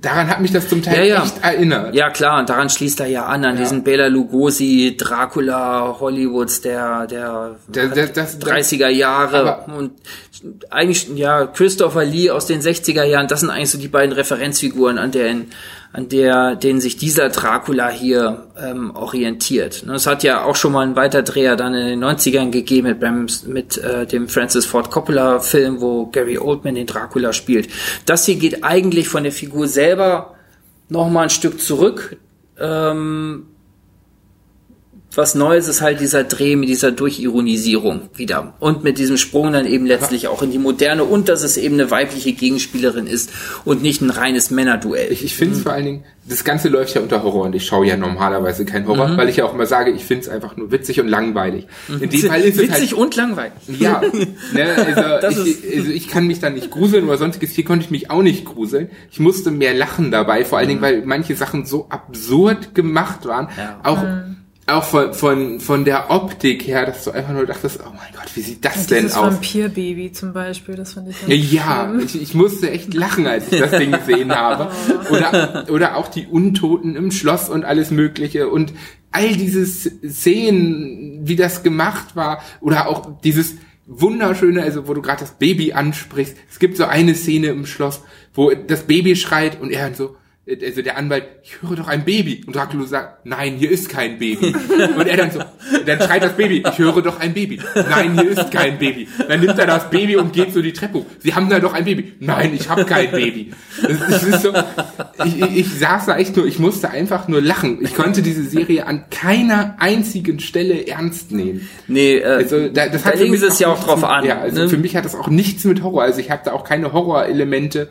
[0.00, 1.22] Daran hat mich das zum Teil ja, ja.
[1.22, 1.94] echt erinnert.
[1.94, 3.62] Ja, klar, und daran schließt er ja an, an ja.
[3.62, 9.92] diesen Bela Lugosi, Dracula, Hollywoods der, der, der, der das, 30er Jahre und
[10.70, 14.98] eigentlich, ja, Christopher Lee aus den 60er Jahren, das sind eigentlich so die beiden Referenzfiguren,
[14.98, 15.52] an deren
[15.92, 19.82] an der, den sich dieser Dracula hier ähm, orientiert.
[19.82, 23.78] Es hat ja auch schon mal einen Weiterdreher dann in den 90ern gegeben mit, mit
[23.78, 27.68] äh, dem Francis Ford Coppola Film, wo Gary Oldman den Dracula spielt.
[28.06, 30.34] Das hier geht eigentlich von der Figur selber
[30.88, 32.16] noch mal ein Stück zurück.
[32.58, 33.46] Ähm,
[35.14, 38.54] was Neues ist halt dieser Dreh mit dieser Durchironisierung wieder.
[38.60, 41.74] Und mit diesem Sprung dann eben letztlich auch in die Moderne und dass es eben
[41.74, 43.30] eine weibliche Gegenspielerin ist
[43.64, 45.12] und nicht ein reines Männerduell.
[45.12, 45.62] Ich, ich finde es mhm.
[45.64, 48.86] vor allen Dingen, das Ganze läuft ja unter Horror und ich schaue ja normalerweise kein
[48.86, 49.16] Horror, mhm.
[49.16, 51.66] weil ich ja auch immer sage, ich finde es einfach nur witzig und langweilig.
[51.88, 53.52] In dem Fall ist witzig es halt, und langweilig.
[53.78, 54.00] Ja,
[54.52, 57.54] ne, also, ich, also ich kann mich da nicht gruseln oder sonstiges.
[57.54, 58.88] Hier konnte ich mich auch nicht gruseln.
[59.10, 60.84] Ich musste mehr lachen dabei, vor allen Dingen, mhm.
[60.84, 63.48] weil manche Sachen so absurd gemacht waren.
[63.58, 63.80] Ja.
[63.82, 64.36] Auch mhm
[64.66, 68.30] auch von, von, von der Optik her, dass du einfach nur dachtest, oh mein Gott,
[68.34, 69.12] wie sieht das ja, denn aus?
[69.12, 73.58] Das Vampirbaby zum Beispiel, das fand ich Ja, ich, ich musste echt lachen, als ich
[73.58, 74.70] das Ding gesehen habe.
[75.10, 78.72] Oder, oder auch die Untoten im Schloss und alles mögliche und
[79.10, 83.56] all diese Szenen, wie das gemacht war oder auch dieses
[83.86, 86.36] wunderschöne, also wo du gerade das Baby ansprichst.
[86.50, 88.02] Es gibt so eine Szene im Schloss,
[88.32, 92.42] wo das Baby schreit und er so, also der Anwalt, ich höre doch ein Baby.
[92.44, 94.52] Und Dracula sagt, nein, hier ist kein Baby.
[94.96, 95.38] Und er dann so,
[95.86, 97.60] dann schreit das Baby, ich höre doch ein Baby.
[97.76, 99.06] Nein, hier ist kein Baby.
[99.28, 101.06] Dann nimmt er das Baby und geht so die Treppe hoch.
[101.20, 102.14] Sie haben da doch ein Baby.
[102.18, 103.52] Nein, ich habe kein Baby.
[103.82, 104.52] Das, ist so,
[105.24, 107.78] ich, ich, ich saß da echt nur, ich musste einfach nur lachen.
[107.80, 111.68] Ich konnte diese Serie an keiner einzigen Stelle ernst nehmen.
[111.86, 114.24] Nee, äh, also, da, das da hat legen sie es ja auch drauf an.
[114.24, 114.68] Ja, also ne?
[114.68, 116.02] für mich hat das auch nichts mit Horror.
[116.02, 117.86] Also ich habe da auch keine Horrorelemente äh,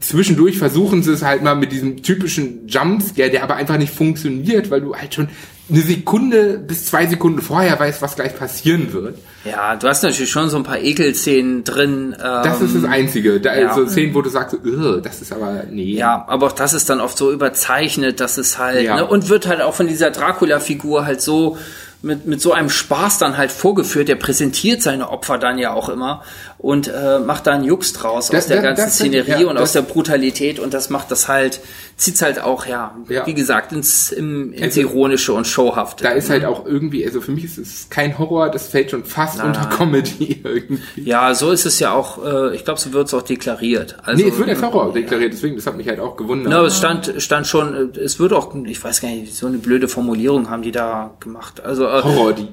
[0.00, 4.70] zwischendurch versuchen sie es halt mal mit diesem typischen Jumpscare, der aber einfach nicht funktioniert,
[4.70, 5.28] weil du halt schon
[5.70, 9.18] eine Sekunde bis zwei Sekunden vorher weißt, was gleich passieren wird.
[9.44, 12.14] Ja, du hast natürlich schon so ein paar Ekelszenen drin.
[12.14, 13.40] Ähm, das ist das Einzige.
[13.40, 13.74] Da, ja.
[13.74, 14.56] So Szenen, wo du sagst,
[15.02, 15.92] das ist aber, nee.
[15.92, 18.96] Ja, aber auch das ist dann oft so überzeichnet, dass es halt, ja.
[18.96, 21.56] ne, und wird halt auch von dieser Dracula-Figur halt so
[22.02, 24.08] mit, mit so einem Spaß dann halt vorgeführt.
[24.08, 26.22] Der präsentiert seine Opfer dann ja auch immer
[26.60, 29.48] und äh, macht da einen Jux draus das, aus der das, ganzen das, Szenerie ja,
[29.48, 31.60] und aus der Brutalität und das macht das halt,
[31.96, 33.26] zieht's halt auch, ja, ja.
[33.26, 36.04] wie gesagt, ins, im, ins also, Ironische und Showhafte.
[36.04, 39.04] Da ist halt auch irgendwie, also für mich ist es kein Horror, das fällt schon
[39.04, 39.48] fast Nein.
[39.48, 41.02] unter Comedy irgendwie.
[41.02, 43.96] Ja, so ist es ja auch, äh, ich glaube, so wird's auch deklariert.
[44.02, 46.52] Also, nee, es wird als Horror deklariert, deswegen, das hat mich halt auch gewundert.
[46.52, 49.56] Ja, aber es stand, stand schon, es wird auch, ich weiß gar nicht, so eine
[49.56, 51.64] blöde Formulierung haben die da gemacht.
[51.64, 52.48] Also, äh, Horror, die.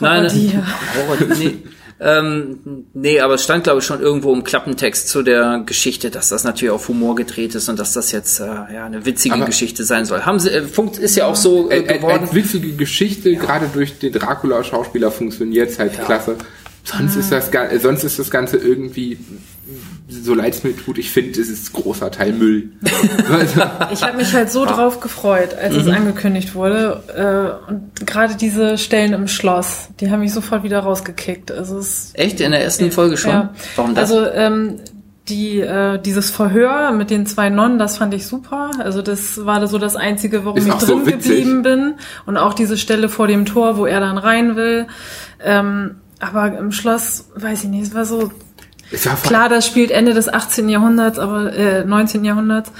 [0.00, 0.66] Nein, Horror, die, ja.
[1.08, 1.58] Horror, nee.
[2.04, 6.30] Ähm, nee, aber es stand, glaube ich, schon irgendwo im Klappentext zu der Geschichte, dass
[6.30, 9.46] das natürlich auf Humor gedreht ist und dass das jetzt äh, ja eine witzige aber
[9.46, 10.22] Geschichte sein soll.
[10.22, 12.22] Haben sie, äh, funkt ist ja auch so äh, geworden.
[12.22, 13.38] Als witzige Geschichte, ja.
[13.38, 16.04] gerade durch den Dracula-Schauspieler funktioniert es halt ja.
[16.04, 16.36] klasse.
[16.82, 17.50] Sonst ist das,
[17.80, 19.16] sonst ist das Ganze irgendwie
[20.22, 22.72] so leid es mir tut, ich finde, es ist großer Teil Müll.
[23.92, 25.80] ich habe mich halt so drauf gefreut, als mhm.
[25.80, 27.58] es angekündigt wurde.
[27.68, 31.50] Äh, und gerade diese Stellen im Schloss, die haben mich sofort wieder rausgekickt.
[31.50, 32.40] Also es Echt?
[32.40, 33.30] In der ersten Folge schon?
[33.30, 33.54] Ja.
[33.76, 34.10] Warum das?
[34.10, 34.80] Also ähm,
[35.28, 38.70] die, äh, dieses Verhör mit den zwei Nonnen, das fand ich super.
[38.78, 41.94] Also das war so das Einzige, warum ist ich drin so geblieben bin.
[42.26, 44.86] Und auch diese Stelle vor dem Tor, wo er dann rein will.
[45.42, 48.30] Ähm, aber im Schloss, weiß ich nicht, es war so
[49.22, 50.68] Klar, das spielt Ende des 18.
[50.68, 52.24] Jahrhunderts, aber äh, 19.
[52.24, 52.70] Jahrhunderts.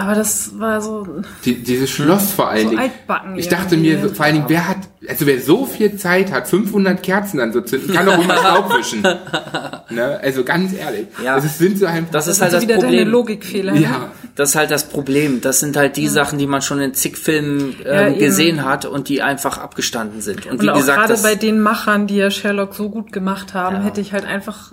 [0.00, 1.06] Aber das war so.
[1.44, 2.80] Die, dieses Schloss vor allen so Dingen.
[2.80, 6.32] Altbacken ich dachte mir, so, vor allen Dingen, wer hat, also wer so viel Zeit
[6.32, 9.02] hat, 500 Kerzen anzuzünden, kann doch immer Staub wischen.
[9.90, 10.18] ne?
[10.22, 11.08] Also ganz ehrlich.
[11.22, 11.36] Ja.
[11.36, 12.98] Es sind so einfach, das ist halt das wieder Problem.
[12.98, 13.74] Deine Logikfehler.
[13.74, 13.90] Ja.
[13.90, 14.10] Ne?
[14.36, 15.42] Das ist halt das Problem.
[15.42, 16.10] Das sind halt die ja.
[16.10, 20.22] Sachen, die man schon in zig Filmen ähm, ja, gesehen hat und die einfach abgestanden
[20.22, 20.46] sind.
[20.46, 23.52] Und, und wie auch gesagt, gerade bei den Machern, die ja Sherlock so gut gemacht
[23.52, 24.72] haben, hätte ich halt einfach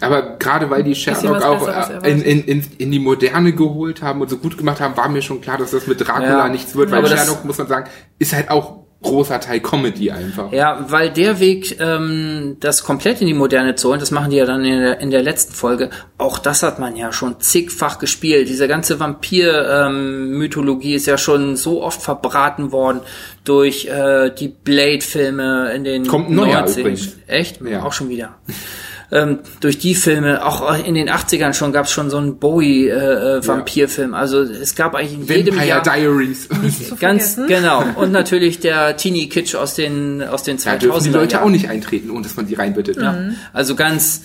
[0.00, 4.20] aber gerade weil die Sherlock auch äh, in, in, in, in die Moderne geholt haben
[4.20, 6.74] und so gut gemacht haben, war mir schon klar, dass das mit Dracula ja, nichts
[6.76, 10.52] wird, weil Sherlock, muss man sagen, ist halt auch großer Teil Comedy einfach.
[10.52, 14.36] Ja, weil der Weg, ähm, das komplett in die Moderne zu holen, das machen die
[14.36, 17.98] ja dann in der, in der letzten Folge, auch das hat man ja schon zigfach
[17.98, 18.48] gespielt.
[18.48, 23.00] Diese ganze Vampir-Mythologie ähm, ist ja schon so oft verbraten worden
[23.44, 27.16] durch äh, die Blade-Filme in den Kommt ein neuer übrigens.
[27.26, 27.60] Echt?
[27.62, 27.82] Ja.
[27.82, 28.36] Auch schon wieder
[29.12, 34.10] ähm, durch die Filme, auch in den 80ern schon gab es schon so einen Bowie-Vampirfilm.
[34.10, 34.18] Äh, ja.
[34.18, 36.48] Also es gab eigentlich in Vampire jedem Jahr Diaries.
[36.98, 37.84] ganz genau.
[37.96, 40.88] Und natürlich der Teenie Kitsch aus den aus den 2000ern.
[40.88, 41.42] Da die Leute ja.
[41.42, 42.96] auch nicht eintreten, ohne dass man die reinbittet.
[42.96, 43.12] Ja.
[43.12, 43.36] Mhm.
[43.52, 44.22] Also ganz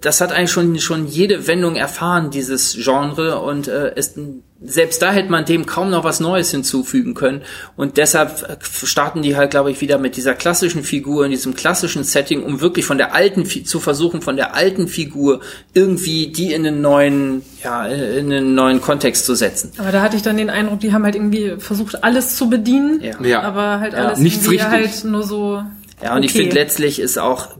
[0.00, 4.16] das hat eigentlich schon schon jede Wendung erfahren dieses Genre und äh, ist
[4.64, 7.42] selbst da hätte man dem kaum noch was Neues hinzufügen können.
[7.76, 12.04] Und deshalb starten die halt, glaube ich, wieder mit dieser klassischen Figur, in diesem klassischen
[12.04, 15.40] Setting, um wirklich von der alten, zu versuchen, von der alten Figur
[15.74, 19.72] irgendwie die in einen neuen, ja, in einen neuen Kontext zu setzen.
[19.78, 23.00] Aber da hatte ich dann den Eindruck, die haben halt irgendwie versucht, alles zu bedienen.
[23.02, 23.20] Ja.
[23.20, 23.42] ja.
[23.42, 24.06] Aber halt ja.
[24.06, 24.68] alles Nichts richtig.
[24.68, 25.62] halt nur so
[26.02, 26.26] ja, und okay.
[26.26, 27.50] ich finde letztlich ist auch,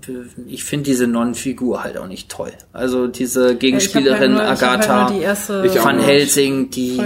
[0.46, 2.52] ich finde diese Non-Figur halt auch nicht toll.
[2.72, 7.00] Also diese Gegenspielerin ja, halt nur, Agatha halt Van Helsing, die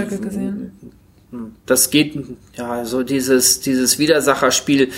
[1.65, 2.17] das geht,
[2.55, 4.89] ja, so dieses, dieses Widersacherspiel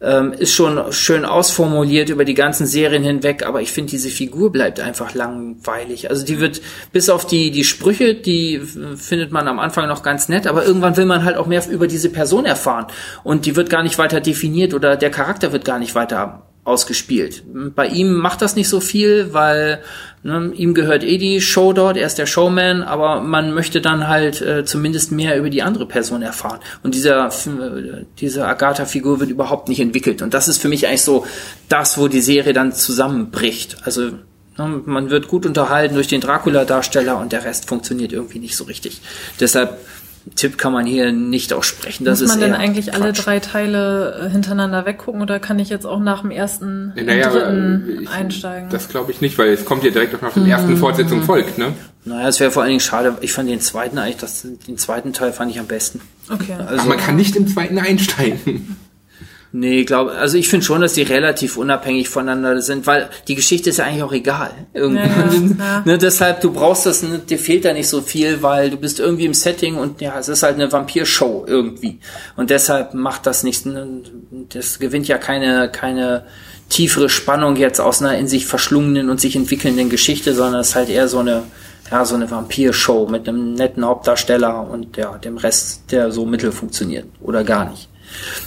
[0.00, 4.52] ähm, ist schon schön ausformuliert über die ganzen Serien hinweg, aber ich finde, diese Figur
[4.52, 6.10] bleibt einfach langweilig.
[6.10, 6.60] Also die wird,
[6.92, 8.60] bis auf die, die Sprüche, die
[8.96, 11.86] findet man am Anfang noch ganz nett, aber irgendwann will man halt auch mehr über
[11.86, 12.86] diese Person erfahren.
[13.24, 17.44] Und die wird gar nicht weiter definiert oder der Charakter wird gar nicht weiter ausgespielt.
[17.74, 19.80] Bei ihm macht das nicht so viel, weil
[20.24, 24.08] ne, ihm gehört eh die Show dort, er ist der Showman, aber man möchte dann
[24.08, 26.58] halt äh, zumindest mehr über die andere Person erfahren.
[26.82, 27.30] Und dieser,
[28.18, 30.22] diese Agatha-Figur wird überhaupt nicht entwickelt.
[30.22, 31.24] Und das ist für mich eigentlich so
[31.68, 33.76] das, wo die Serie dann zusammenbricht.
[33.84, 34.10] Also
[34.58, 38.64] ne, man wird gut unterhalten durch den Dracula-Darsteller und der Rest funktioniert irgendwie nicht so
[38.64, 39.00] richtig.
[39.38, 39.78] Deshalb
[40.34, 42.04] Tipp kann man hier nicht aussprechen.
[42.04, 43.24] Das Muss man ist denn eigentlich alle Quatsch.
[43.26, 48.00] drei Teile äh, hintereinander weggucken oder kann ich jetzt auch nach dem ersten, Naja, dritten
[48.02, 48.68] ich- einsteigen?
[48.70, 50.50] Das glaube ich nicht, weil es kommt ja direkt auch nach der Mhm.
[50.50, 51.72] ersten Fortsetzung folgt, ne?
[52.04, 53.16] Naja, es wäre vor allen Dingen schade.
[53.20, 56.00] Ich fand den zweiten eigentlich, das, den zweiten Teil fand ich am besten.
[56.28, 56.54] okay.
[56.58, 58.76] Also, Aber man kann nicht im zweiten einsteigen.
[59.52, 63.70] Nee, glaube, also ich finde schon, dass die relativ unabhängig voneinander sind, weil die Geschichte
[63.70, 64.50] ist ja eigentlich auch egal.
[64.74, 65.08] Irgendwie.
[65.08, 65.82] Ja, ja, ja.
[65.84, 69.00] Ne, deshalb, du brauchst das, ne, dir fehlt da nicht so viel, weil du bist
[69.00, 72.00] irgendwie im Setting und ja, es ist halt eine Vampirshow irgendwie.
[72.36, 74.02] Und deshalb macht das nichts, ne,
[74.50, 76.24] das gewinnt ja keine, keine
[76.68, 80.74] tiefere Spannung jetzt aus einer in sich verschlungenen und sich entwickelnden Geschichte, sondern es ist
[80.74, 81.44] halt eher so eine,
[81.90, 86.52] ja, so eine Vampirshow mit einem netten Hauptdarsteller und ja, dem Rest, der so mittel
[86.52, 87.88] funktioniert oder gar nicht.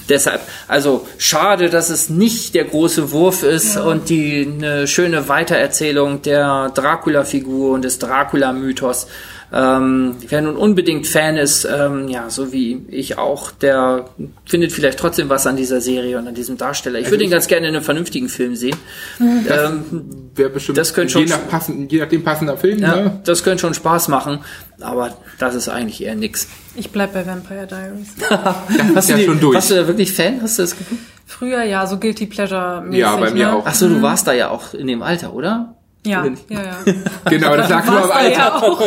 [0.09, 6.21] Deshalb, also schade, dass es nicht der große Wurf ist und die eine schöne Weitererzählung
[6.21, 9.07] der Dracula-Figur und des Dracula-Mythos.
[9.51, 14.05] Ähm, wer nun unbedingt Fan ist, ähm, ja, so wie ich auch, der
[14.45, 16.99] findet vielleicht trotzdem was an dieser Serie und an diesem Darsteller.
[16.99, 18.75] Ich würde ihn ganz gerne in einem vernünftigen Film sehen.
[19.19, 23.19] Ähm, Wäre bestimmt Das könnte je, schon- nach passend, je nachdem passender Film, ja, ne?
[23.23, 24.39] das könnte schon Spaß machen,
[24.79, 26.47] aber das ist eigentlich eher nix.
[26.75, 28.09] Ich bleib bei Vampire Diaries.
[28.93, 29.55] Das ist ja schon durch.
[29.55, 30.41] Warst du da wirklich Fan?
[30.41, 30.97] Hast du das Gefühl?
[31.25, 32.99] Früher ja, so Guilty Pleasure mäßig.
[32.99, 33.53] Ja, bei mir ne?
[33.53, 33.63] auch.
[33.65, 35.75] Ach so, du warst da ja auch in dem Alter, oder?
[36.05, 36.77] Ja, ja, ja.
[37.29, 38.31] Genau, das lag nur am Alter.
[38.37, 38.81] ja auch.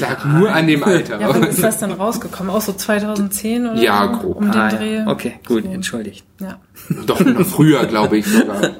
[0.00, 1.20] Lag nur an dem Alter.
[1.20, 2.52] Ja, wann ist das denn rausgekommen?
[2.54, 4.20] Auch so 2010 oder Ja, so?
[4.20, 4.36] grob.
[4.36, 4.96] Um den Ah, Dreh.
[4.96, 5.06] ja.
[5.08, 5.70] Okay, gut, So.
[5.70, 6.24] entschuldigt.
[6.40, 6.60] Ja.
[7.06, 8.70] Doch noch früher, glaube ich sogar.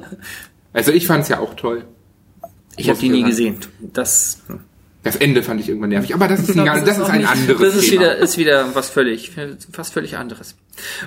[0.73, 1.85] Also ich fand es ja auch toll.
[2.77, 3.59] Ich habe die nie gesehen.
[3.81, 4.39] Das,
[5.03, 7.11] Das Ende fand ich irgendwann nervig, aber das ist, ein, glaub, das das ist ist
[7.11, 8.01] ein nicht- anderes das ist Thema.
[8.03, 9.33] wieder, ist wieder was völlig,
[9.73, 10.55] was völlig anderes.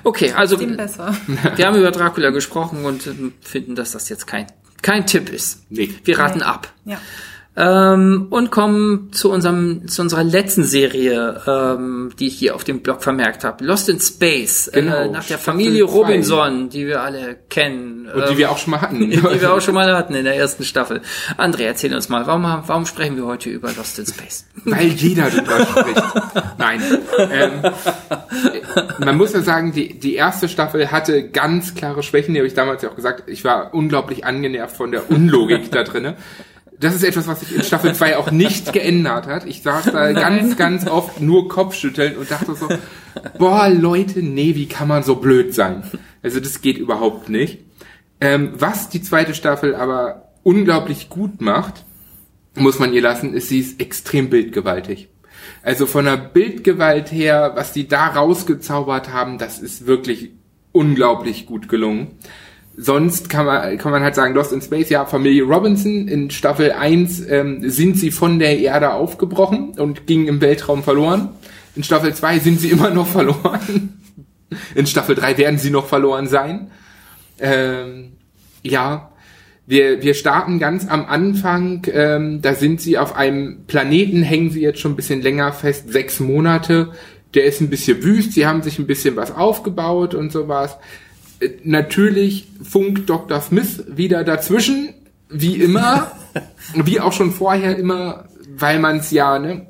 [0.04, 1.14] Okay, also besser.
[1.56, 3.08] wir haben über Dracula gesprochen und
[3.40, 4.46] finden, dass das jetzt kein
[4.82, 5.62] kein Tipp ist.
[5.70, 5.94] Nee.
[6.04, 6.72] Wir raten ab.
[6.84, 7.00] Ja.
[7.54, 12.80] Ähm, und kommen zu unserem zu unserer letzten Serie, ähm, die ich hier auf dem
[12.80, 13.62] Blog vermerkt habe.
[13.62, 14.70] Lost in Space.
[14.72, 15.82] Genau, Äh, nach der Familie.
[15.84, 18.08] Robinson, die wir alle kennen.
[18.08, 19.00] Und die wir auch schon mal hatten.
[19.10, 21.02] die wir auch schon mal hatten in der ersten Staffel.
[21.36, 24.46] André, erzähl uns mal, warum, warum sprechen wir heute über Lost in Space?
[24.64, 26.02] Weil jeder drüber spricht.
[26.56, 26.80] Nein.
[27.18, 27.62] Ähm,
[28.98, 32.54] man muss ja sagen, die, die erste Staffel hatte ganz klare Schwächen, die habe ich
[32.54, 33.24] damals ja auch gesagt.
[33.26, 36.16] Ich war unglaublich angenervt von der Unlogik da drinne.
[36.82, 39.46] Das ist etwas, was sich in Staffel 2 auch nicht geändert hat.
[39.46, 42.68] Ich saß da ganz, ganz oft nur Kopfschütteln und dachte so,
[43.38, 45.84] boah, Leute, nee, wie kann man so blöd sein?
[46.24, 47.60] Also das geht überhaupt nicht.
[48.20, 51.84] Ähm, was die zweite Staffel aber unglaublich gut macht,
[52.56, 55.08] muss man ihr lassen, ist, sie ist extrem bildgewaltig.
[55.62, 60.30] Also von der Bildgewalt her, was die da rausgezaubert haben, das ist wirklich
[60.72, 62.18] unglaublich gut gelungen.
[62.76, 66.72] Sonst kann man, kann man halt sagen, Lost in Space, ja, Familie Robinson, in Staffel
[66.72, 71.30] 1 ähm, sind sie von der Erde aufgebrochen und gingen im Weltraum verloren.
[71.76, 74.00] In Staffel 2 sind sie immer noch verloren.
[74.74, 76.70] In Staffel 3 werden sie noch verloren sein.
[77.38, 78.12] Ähm,
[78.62, 79.12] ja,
[79.66, 84.60] wir, wir starten ganz am Anfang, ähm, da sind sie auf einem Planeten, hängen sie
[84.60, 86.92] jetzt schon ein bisschen länger fest, sechs Monate.
[87.34, 90.76] Der ist ein bisschen wüst, sie haben sich ein bisschen was aufgebaut und sowas.
[91.42, 93.40] Äh, Natürlich funkt Dr.
[93.40, 94.94] Smith wieder dazwischen,
[95.28, 96.12] wie immer,
[96.74, 98.24] wie auch schon vorher immer,
[98.56, 99.66] weil man es ja, ne?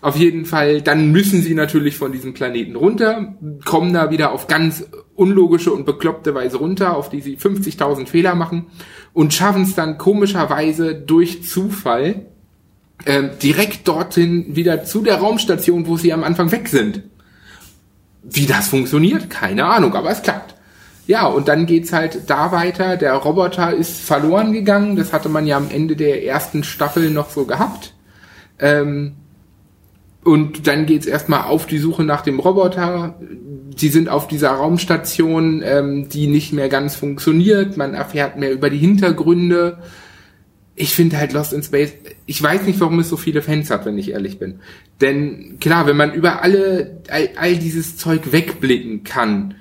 [0.00, 4.48] Auf jeden Fall, dann müssen sie natürlich von diesem Planeten runter, kommen da wieder auf
[4.48, 4.84] ganz
[5.14, 8.66] unlogische und bekloppte Weise runter, auf die sie 50.000 Fehler machen
[9.14, 12.26] und schaffen es dann komischerweise durch Zufall
[13.06, 17.02] ähm, direkt dorthin wieder zu der Raumstation, wo sie am Anfang weg sind.
[18.22, 20.53] Wie das funktioniert, keine Ahnung, aber es klappt.
[21.06, 22.96] Ja, und dann geht's halt da weiter.
[22.96, 24.96] Der Roboter ist verloren gegangen.
[24.96, 27.94] Das hatte man ja am Ende der ersten Staffel noch so gehabt.
[28.58, 29.16] Ähm,
[30.22, 33.18] und dann geht's erstmal auf die Suche nach dem Roboter.
[33.76, 37.76] Sie sind auf dieser Raumstation, ähm, die nicht mehr ganz funktioniert.
[37.76, 39.78] Man erfährt mehr über die Hintergründe.
[40.76, 41.92] ich finde halt Lost in Space,
[42.26, 44.60] ich weiß nicht, warum es so viele Fans hat, wenn ich ehrlich bin.
[45.00, 49.54] Denn klar, wenn man über alle, all, all dieses Zeug wegblicken kann,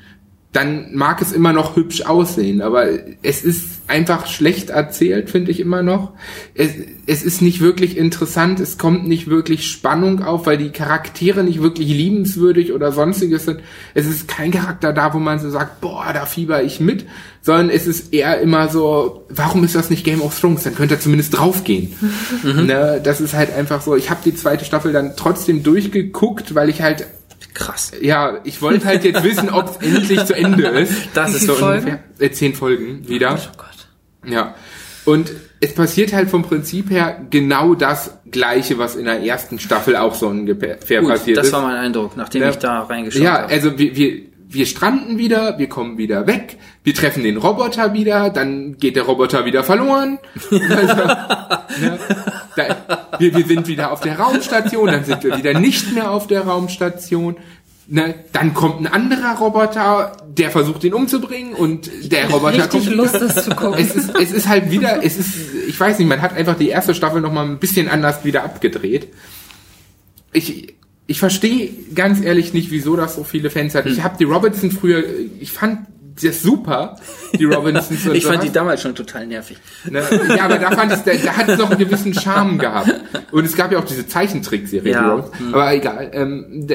[0.53, 2.85] dann mag es immer noch hübsch aussehen, aber
[3.23, 6.11] es ist einfach schlecht erzählt, finde ich immer noch.
[6.53, 6.71] Es,
[7.07, 11.63] es ist nicht wirklich interessant, es kommt nicht wirklich Spannung auf, weil die Charaktere nicht
[11.63, 13.61] wirklich liebenswürdig oder sonstiges sind.
[13.95, 17.07] Es ist kein Charakter da, wo man so sagt, boah, da fieber ich mit,
[17.41, 20.63] sondern es ist eher immer so, warum ist das nicht Game of Thrones?
[20.63, 21.93] Dann könnte er zumindest draufgehen.
[21.99, 22.65] Mhm.
[22.73, 23.95] Ne, das ist halt einfach so.
[23.95, 27.05] Ich habe die zweite Staffel dann trotzdem durchgeguckt, weil ich halt
[27.53, 27.91] Krass.
[28.01, 30.93] Ja, ich wollte halt jetzt wissen, ob es endlich zu Ende ist.
[31.13, 31.85] Das ist so Folgen?
[31.85, 31.99] ungefähr.
[32.19, 33.33] Äh, zehn Folgen wieder.
[33.39, 34.31] Oh Gott.
[34.31, 34.55] Ja.
[35.05, 39.95] Und es passiert halt vom Prinzip her genau das Gleiche, was in der ersten Staffel
[39.97, 41.53] auch so ungefähr Gut, passiert das ist.
[41.53, 42.49] war mein Eindruck, nachdem Ja.
[42.49, 43.53] ich da reingeschaut ja, habe.
[43.53, 44.21] also wir, wir,
[44.53, 49.03] wir stranden wieder, wir kommen wieder weg, wir treffen den Roboter wieder, dann geht der
[49.03, 50.19] Roboter wieder verloren.
[50.51, 51.03] Also,
[51.81, 51.99] ne,
[52.55, 56.27] da, wir, wir sind wieder auf der Raumstation, dann sind wir wieder nicht mehr auf
[56.27, 57.37] der Raumstation.
[57.87, 62.85] Ne, dann kommt ein anderer Roboter, der versucht ihn umzubringen und der Roboter kommt Richtig
[62.91, 62.95] wieder.
[62.95, 63.79] Lust, das zu gucken.
[63.79, 65.35] Es ist, es ist halt wieder, es ist,
[65.67, 68.43] ich weiß nicht, man hat einfach die erste Staffel noch mal ein bisschen anders wieder
[68.43, 69.09] abgedreht.
[70.31, 70.75] Ich,
[71.07, 73.85] ich verstehe ganz ehrlich nicht, wieso das so viele Fans hat.
[73.85, 74.03] Ich Hm.
[74.03, 75.03] habe die Robinson früher,
[75.39, 75.79] ich fand
[76.21, 76.95] das super,
[77.37, 78.05] die Robinsons.
[78.13, 79.57] ich fand die damals schon total nervig.
[79.89, 80.03] Ne?
[80.37, 82.93] Ja, aber da fand ich, da, da hat es noch einen gewissen Charme gehabt.
[83.31, 85.11] Und es gab ja auch diese Zeichentrickserie, Ja.
[85.11, 85.31] Robins.
[85.51, 86.11] aber egal.
[86.13, 86.67] Ähm,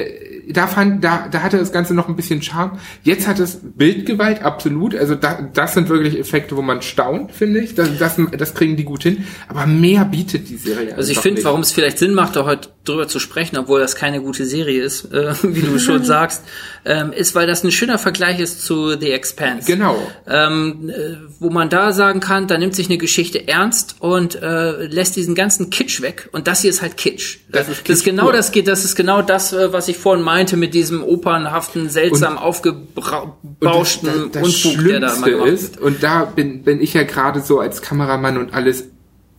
[0.49, 2.79] da fand, da, da hatte das Ganze noch ein bisschen Charme.
[3.03, 4.95] Jetzt hat es Bildgewalt, absolut.
[4.95, 7.75] Also da, das sind wirklich Effekte, wo man staunt, finde ich.
[7.75, 9.25] Das, das, das kriegen die gut hin.
[9.47, 10.95] Aber mehr bietet die Serie.
[10.95, 13.95] Also ich finde, warum es vielleicht Sinn macht, da heute drüber zu sprechen, obwohl das
[13.95, 16.43] keine gute Serie ist, äh, wie du schon sagst,
[16.85, 19.67] ähm, ist, weil das ein schöner Vergleich ist zu The Expanse.
[19.67, 19.95] Genau.
[20.27, 24.85] Ähm, äh, wo man da sagen kann, da nimmt sich eine Geschichte ernst und äh,
[24.87, 26.29] lässt diesen ganzen Kitsch weg.
[26.31, 27.37] Und das hier ist halt Kitsch.
[27.49, 28.33] Das ist das ist Kitsch genau pur.
[28.33, 32.37] das geht, das ist genau das, äh, was ich vorhin meinte mit diesem opernhaften, seltsam
[32.37, 36.93] aufgebauschten Und das, das, das Unfug, der da immer ist, und da bin, bin ich
[36.93, 38.85] ja gerade so als Kameramann und alles,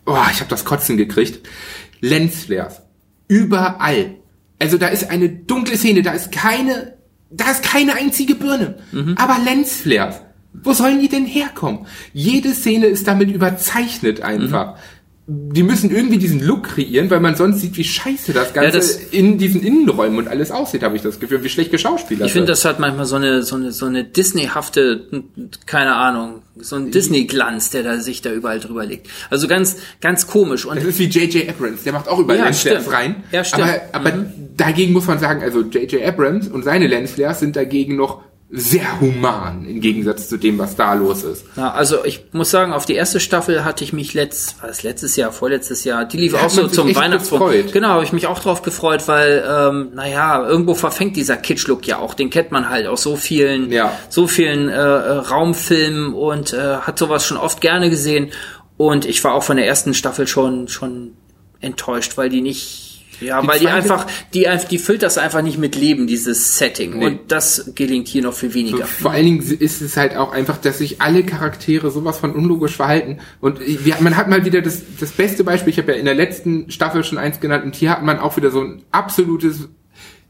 [0.06, 1.46] oh, ich habe das Kotzen gekriegt,
[2.00, 2.80] Lensflares.
[3.28, 4.16] Überall.
[4.58, 6.94] Also da ist eine dunkle Szene, da ist keine,
[7.30, 8.78] da ist keine einzige Birne.
[8.92, 9.14] Mhm.
[9.18, 10.20] Aber Lensflares.
[10.52, 11.86] Wo sollen die denn herkommen?
[12.12, 14.74] Jede Szene ist damit überzeichnet einfach.
[14.74, 14.80] Mhm.
[15.32, 18.96] Die müssen irgendwie diesen Look kreieren, weil man sonst sieht, wie scheiße das Ganze das-
[19.12, 22.48] in diesen Innenräumen und alles aussieht, habe ich das Gefühl, wie schlecht geschauspielert Ich finde,
[22.48, 25.22] das hat manchmal so eine, so eine, so eine Disneyhafte,
[25.66, 29.06] keine Ahnung, so ein Disney-Glanz, der da sich da überall drüber legt.
[29.30, 30.66] Also ganz, ganz komisch.
[30.66, 31.48] Und Das ist wie J.J.
[31.48, 33.16] Abrams, der macht auch überall Ja, Lensflares rein.
[33.30, 33.62] Ja, stimmt.
[33.92, 34.24] Aber, aber
[34.56, 36.02] dagegen muss man sagen, also J.J.
[36.04, 38.22] Abrams und seine Lensflares sind dagegen noch
[38.52, 41.44] sehr human im Gegensatz zu dem, was da los ist.
[41.56, 44.82] Ja, also ich muss sagen, auf die erste Staffel hatte ich mich letzt, war das
[44.82, 47.72] letztes Jahr, vorletztes Jahr, die lief Da auch so zum gefreut.
[47.72, 51.98] Genau, habe ich mich auch drauf gefreut, weil, ähm, naja, irgendwo verfängt dieser Kitsch-Look ja
[51.98, 52.14] auch.
[52.14, 53.92] Den kennt man halt aus so vielen, Ja.
[54.08, 58.30] so vielen äh, äh, Raumfilmen und äh, hat sowas schon oft gerne gesehen.
[58.76, 61.12] Und ich war auch von der ersten Staffel schon, schon
[61.60, 62.89] enttäuscht, weil die nicht,
[63.20, 66.98] ja, Die weil die einfach, die, die füllt das einfach nicht mit Leben, dieses Setting.
[66.98, 67.06] Nee.
[67.06, 68.86] Und das gelingt hier noch viel weniger.
[68.86, 72.76] Vor allen Dingen ist es halt auch einfach, dass sich alle Charaktere sowas von unlogisch
[72.76, 73.18] verhalten.
[73.40, 76.14] Und wir, man hat mal wieder das, das beste Beispiel, ich habe ja in der
[76.14, 79.68] letzten Staffel schon eins genannt, und hier hat man auch wieder so ein absolutes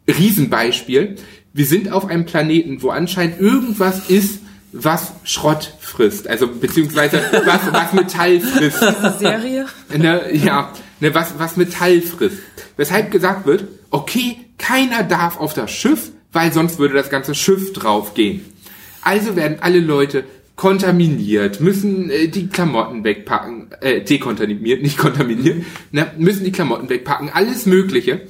[0.09, 1.17] Riesenbeispiel.
[1.53, 4.41] Wir sind auf einem Planeten, wo anscheinend irgendwas ist,
[4.73, 6.29] was Schrott frisst.
[6.29, 8.79] Also beziehungsweise was, was Metall frisst.
[9.19, 9.67] Serie.
[9.97, 12.39] Ne, ja, ne, was, was Metall frisst.
[12.77, 17.73] Weshalb gesagt wird, okay, keiner darf auf das Schiff, weil sonst würde das ganze Schiff
[17.73, 18.43] draufgehen.
[19.03, 20.25] Also werden alle Leute
[20.57, 27.31] kontaminiert, müssen äh, die Klamotten wegpacken, äh, dekontaminiert, nicht kontaminiert, ne, müssen die Klamotten wegpacken,
[27.33, 28.21] alles Mögliche.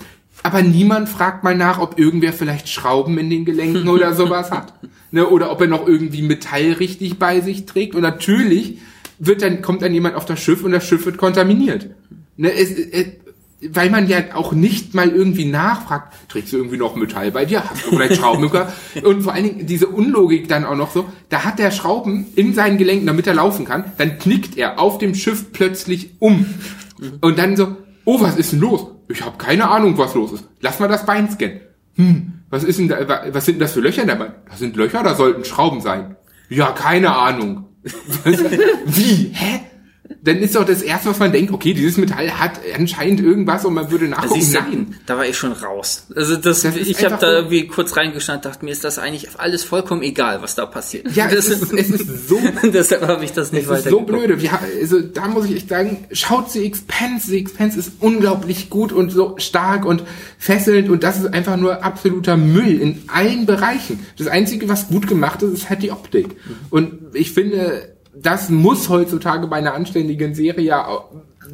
[0.43, 4.73] Aber niemand fragt mal nach, ob irgendwer vielleicht Schrauben in den Gelenken oder sowas hat.
[5.11, 7.97] Ne, oder ob er noch irgendwie Metall richtig bei sich trägt.
[7.97, 8.79] Und natürlich
[9.19, 11.91] wird dann, kommt dann jemand auf das Schiff und das Schiff wird kontaminiert.
[12.41, 13.07] Ne, es, es,
[13.75, 17.63] weil man ja auch nicht mal irgendwie nachfragt, trägst du irgendwie noch Metall bei dir?
[17.69, 18.51] Hast du vielleicht Schrauben?
[19.05, 22.55] Und vor allen Dingen diese Unlogik dann auch noch so, da hat der Schrauben in
[22.55, 26.47] seinen Gelenken, damit er laufen kann, dann knickt er auf dem Schiff plötzlich um.
[27.21, 27.77] Und dann so,
[28.07, 28.87] oh, was ist denn los?
[29.09, 30.45] Ich habe keine Ahnung, was los ist.
[30.61, 31.61] Lass mal das Bein scannen.
[31.97, 34.33] Hm, was ist denn da, wa- was sind denn das für Löcher in der Bein?
[34.49, 36.17] Das sind Löcher, da sollten Schrauben sein.
[36.49, 37.67] Ja, keine Ahnung.
[38.87, 39.31] Wie?
[39.35, 39.61] Hä?
[40.23, 43.75] Dann ist doch das erste, was man denkt, okay, dieses Metall hat anscheinend irgendwas und
[43.75, 44.41] man würde nachgucken.
[44.41, 44.97] Siehst du, Nein.
[45.07, 46.07] Da war ich schon raus.
[46.15, 49.65] Also das, Das ich habe da irgendwie kurz reingeschaut, dachte mir, ist das eigentlich alles
[49.65, 51.15] vollkommen egal, was da passiert.
[51.15, 53.91] Ja, das es ist, es ist so deshalb habe ich das nicht Es weiter ist
[53.91, 54.41] so blöde.
[54.41, 54.51] Wir,
[54.81, 57.31] also, da muss ich echt sagen, schaut The Expense.
[57.31, 60.03] The Expense ist unglaublich gut und so stark und
[60.39, 64.05] fesselnd und das ist einfach nur absoluter Müll in allen Bereichen.
[64.19, 66.37] Das Einzige, was gut gemacht ist, ist halt die Optik.
[66.71, 70.85] Und ich finde, das muss heutzutage bei einer anständigen Serie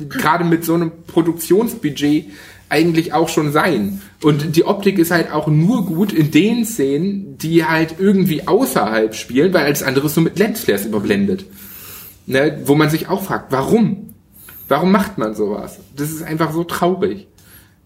[0.09, 2.27] gerade mit so einem Produktionsbudget
[2.69, 4.01] eigentlich auch schon sein.
[4.23, 9.15] Und die Optik ist halt auch nur gut in den Szenen, die halt irgendwie außerhalb
[9.15, 11.45] spielen, weil alles andere ist so mit Lensflares überblendet.
[12.29, 14.15] Ne, wo man sich auch fragt, warum?
[14.67, 15.79] Warum macht man sowas?
[15.95, 17.29] Das ist einfach so traurig.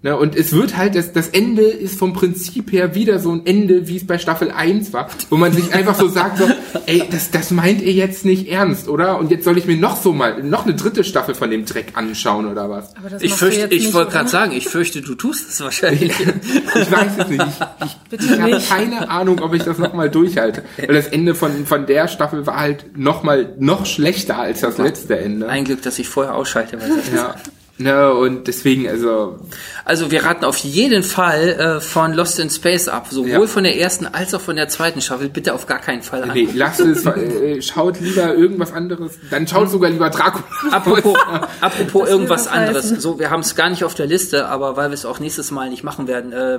[0.03, 3.45] Ne, und es wird halt, das, das Ende ist vom Prinzip her wieder so ein
[3.45, 6.49] Ende, wie es bei Staffel 1 war, wo man sich einfach so sagt, so,
[6.87, 9.19] ey, das, das meint ihr jetzt nicht ernst, oder?
[9.19, 11.89] Und jetzt soll ich mir noch so mal, noch eine dritte Staffel von dem Dreck
[11.97, 12.97] anschauen, oder was?
[12.97, 16.15] Aber das Ich fürchte, ich wollte gerade sagen, ich fürchte, du tust es wahrscheinlich.
[16.19, 17.45] Ich weiß es nicht.
[17.45, 20.65] Ich, ich, Bitte ich habe keine Ahnung, ob ich das nochmal durchhalte.
[20.79, 24.79] Weil das Ende von, von der Staffel war halt noch mal noch schlechter als das
[24.79, 25.47] letzte Ende.
[25.49, 26.81] Ein Glück, dass ich vorher ausschalte.
[26.81, 27.35] Weil das Ja.
[27.83, 29.39] Ne, und deswegen, also,
[29.87, 33.47] Also wir raten auf jeden Fall äh, von Lost in Space ab, sowohl Ja.
[33.47, 35.31] von der ersten als auch von der zweiten Staffel.
[35.31, 36.33] Bitte auf gar keinen Fall an.
[36.35, 39.19] nee, lasst es, äh, schaut lieber irgendwas anderes.
[39.31, 40.45] Dann schaut sogar lieber Dracula.
[40.71, 41.17] Apropos,
[41.63, 42.89] apropos Das irgendwas anderes.
[42.91, 45.51] So, wir haben es gar nicht auf der Liste, aber weil wir es auch nächstes
[45.51, 46.33] Mal nicht machen werden.
[46.35, 46.59] Äh,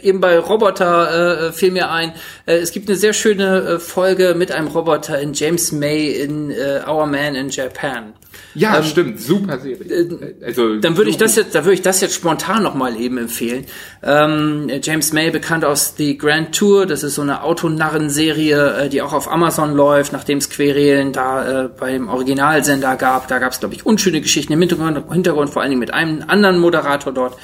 [0.00, 2.14] eben bei Roboter äh, fiel mir ein,
[2.46, 6.50] äh, es gibt eine sehr schöne äh, Folge mit einem Roboter in James May in
[6.50, 8.14] äh, Our Man in Japan.
[8.54, 10.08] Ja, stimmt, super Serie.
[10.44, 12.98] also, Ähm, Dann würde ich das jetzt, da würde ich das jetzt spontan noch mal
[13.00, 13.66] eben empfehlen.
[14.02, 19.02] Ähm, James May, bekannt aus The Grand Tour, das ist so eine Autonarren-Serie, äh, die
[19.02, 23.28] auch auf Amazon läuft, nachdem es Querelen da äh, beim Originalsender gab.
[23.28, 26.24] Da gab es, glaube ich, unschöne Geschichten im Hintergrund, Hintergrund, vor allen Dingen mit einem
[26.26, 27.36] anderen Moderator dort.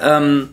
[0.00, 0.50] Ähm,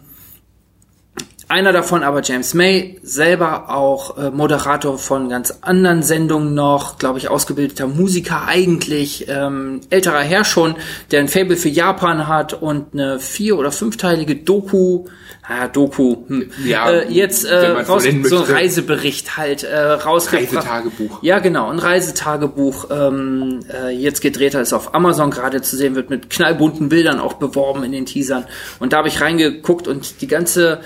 [1.51, 7.19] einer davon aber James May, selber auch äh, Moderator von ganz anderen Sendungen noch, glaube
[7.19, 10.75] ich, ausgebildeter Musiker eigentlich, ähm, älterer Herr schon,
[11.11, 15.05] der ein Fable für Japan hat und eine vier- oder fünfteilige Doku,
[15.43, 18.43] ah, Doku, hm, Ja, äh, jetzt äh, raus, so ein.
[18.43, 20.53] Reisebericht halt äh, rausgebracht.
[20.55, 21.21] Reisetagebuch.
[21.21, 22.87] Ja, genau, ein Reisetagebuch.
[22.91, 27.33] Ähm, äh, jetzt gedreht ist auf Amazon gerade zu sehen, wird mit knallbunten Bildern auch
[27.33, 28.45] beworben in den Teasern.
[28.79, 30.79] Und da habe ich reingeguckt und die ganze,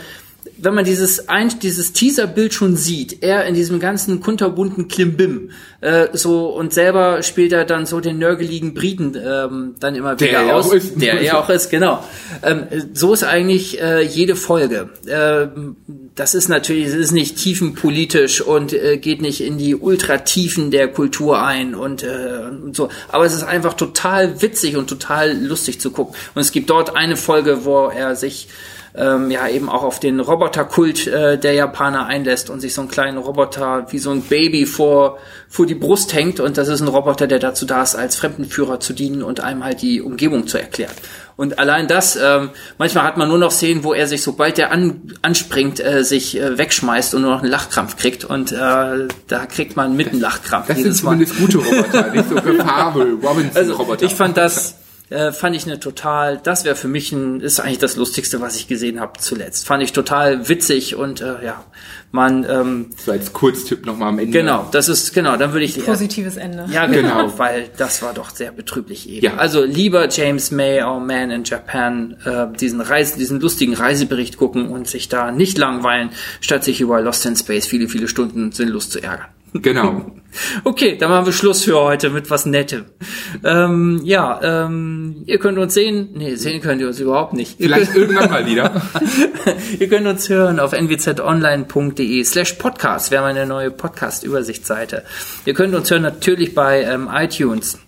[0.65, 5.51] wenn man dieses ein, dieses Teaserbild schon sieht, er in diesem ganzen kunterbunten Klimbim,
[5.81, 10.29] äh, so und selber spielt er dann so den nörgeligen Briten ähm, dann immer Der
[10.29, 10.99] wieder er aus, ist.
[10.99, 12.03] der er auch ist, genau.
[12.41, 12.63] Ähm,
[12.93, 14.89] so ist eigentlich äh, jede Folge.
[15.07, 15.75] Ähm,
[16.15, 20.87] das ist natürlich, es ist nicht tiefenpolitisch und äh, geht nicht in die Ultratiefen der
[20.87, 22.89] Kultur ein und, äh, und so.
[23.09, 26.15] Aber es ist einfach total witzig und total lustig zu gucken.
[26.33, 28.47] Und es gibt dort eine Folge, wo er sich
[28.97, 32.89] ähm, ja eben auch auf den Roboterkult äh, der Japaner einlässt und sich so einen
[32.89, 35.17] kleinen Roboter wie so ein Baby vor,
[35.49, 38.79] vor die Brust hängt und das ist ein Roboter, der dazu da ist, als Fremdenführer
[38.79, 40.93] zu dienen und einem halt die Umgebung zu erklären.
[41.37, 44.71] Und allein das, ähm, manchmal hat man nur noch Szenen, wo er sich, sobald er
[44.71, 48.23] an, anspringt, äh, sich äh, wegschmeißt und nur noch einen Lachkrampf kriegt.
[48.23, 51.11] Und äh, da kriegt man mit einen Lachkrampf Das sind jedes Mal.
[51.11, 53.91] zumindest gute Roboter, nicht so Gefabel, Robinson-Roboter.
[53.91, 54.75] Also ich fand das,
[55.09, 58.55] äh, fand ich eine total, das wäre für mich ein, ist eigentlich das Lustigste, was
[58.55, 59.65] ich gesehen habe zuletzt.
[59.67, 61.63] Fand ich total witzig und äh, ja,
[62.11, 64.31] man, ähm, so als Kurztipp nochmal am Ende.
[64.31, 66.65] genau, das ist, genau, dann würde ich Positives Ende.
[66.71, 67.37] ja, genau, Genau.
[67.37, 69.25] weil das war doch sehr betrüblich eben.
[69.25, 69.35] Ja.
[69.35, 74.69] Also lieber James May, Our Man in Japan, äh, diesen Reise, diesen lustigen Reisebericht gucken
[74.69, 76.09] und sich da nicht langweilen,
[76.41, 79.27] statt sich über Lost in Space viele, viele Stunden sinnlos zu ärgern.
[79.61, 80.05] Genau.
[80.65, 82.83] Okay, dann machen wir Schluss für heute mit was Nettem.
[83.41, 86.09] Ähm, ja, ähm, ihr könnt uns sehen.
[86.13, 87.57] Nee, sehen könnt ihr uns überhaupt nicht.
[87.57, 88.81] Ihr Vielleicht irgendwann mal wieder.
[89.79, 93.11] Ihr könnt uns hören auf nwzonline.de slash podcast.
[93.11, 95.05] Wir haben eine neue Podcast-Übersichtsseite.
[95.45, 97.79] Ihr könnt uns hören natürlich bei ähm, iTunes.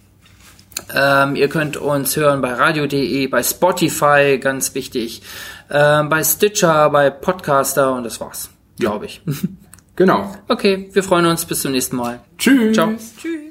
[0.96, 5.22] Ähm, ihr könnt uns hören bei radio.de, bei Spotify, ganz wichtig,
[5.70, 8.50] ähm, bei Stitcher, bei Podcaster und das war's,
[8.80, 9.22] glaube ich.
[9.98, 10.32] Genau.
[10.48, 11.44] Okay, wir freuen uns.
[11.44, 12.22] Bis zum nächsten Mal.
[12.38, 12.76] Tschüss.
[12.76, 12.94] Ciao.
[13.20, 13.47] Tschüss.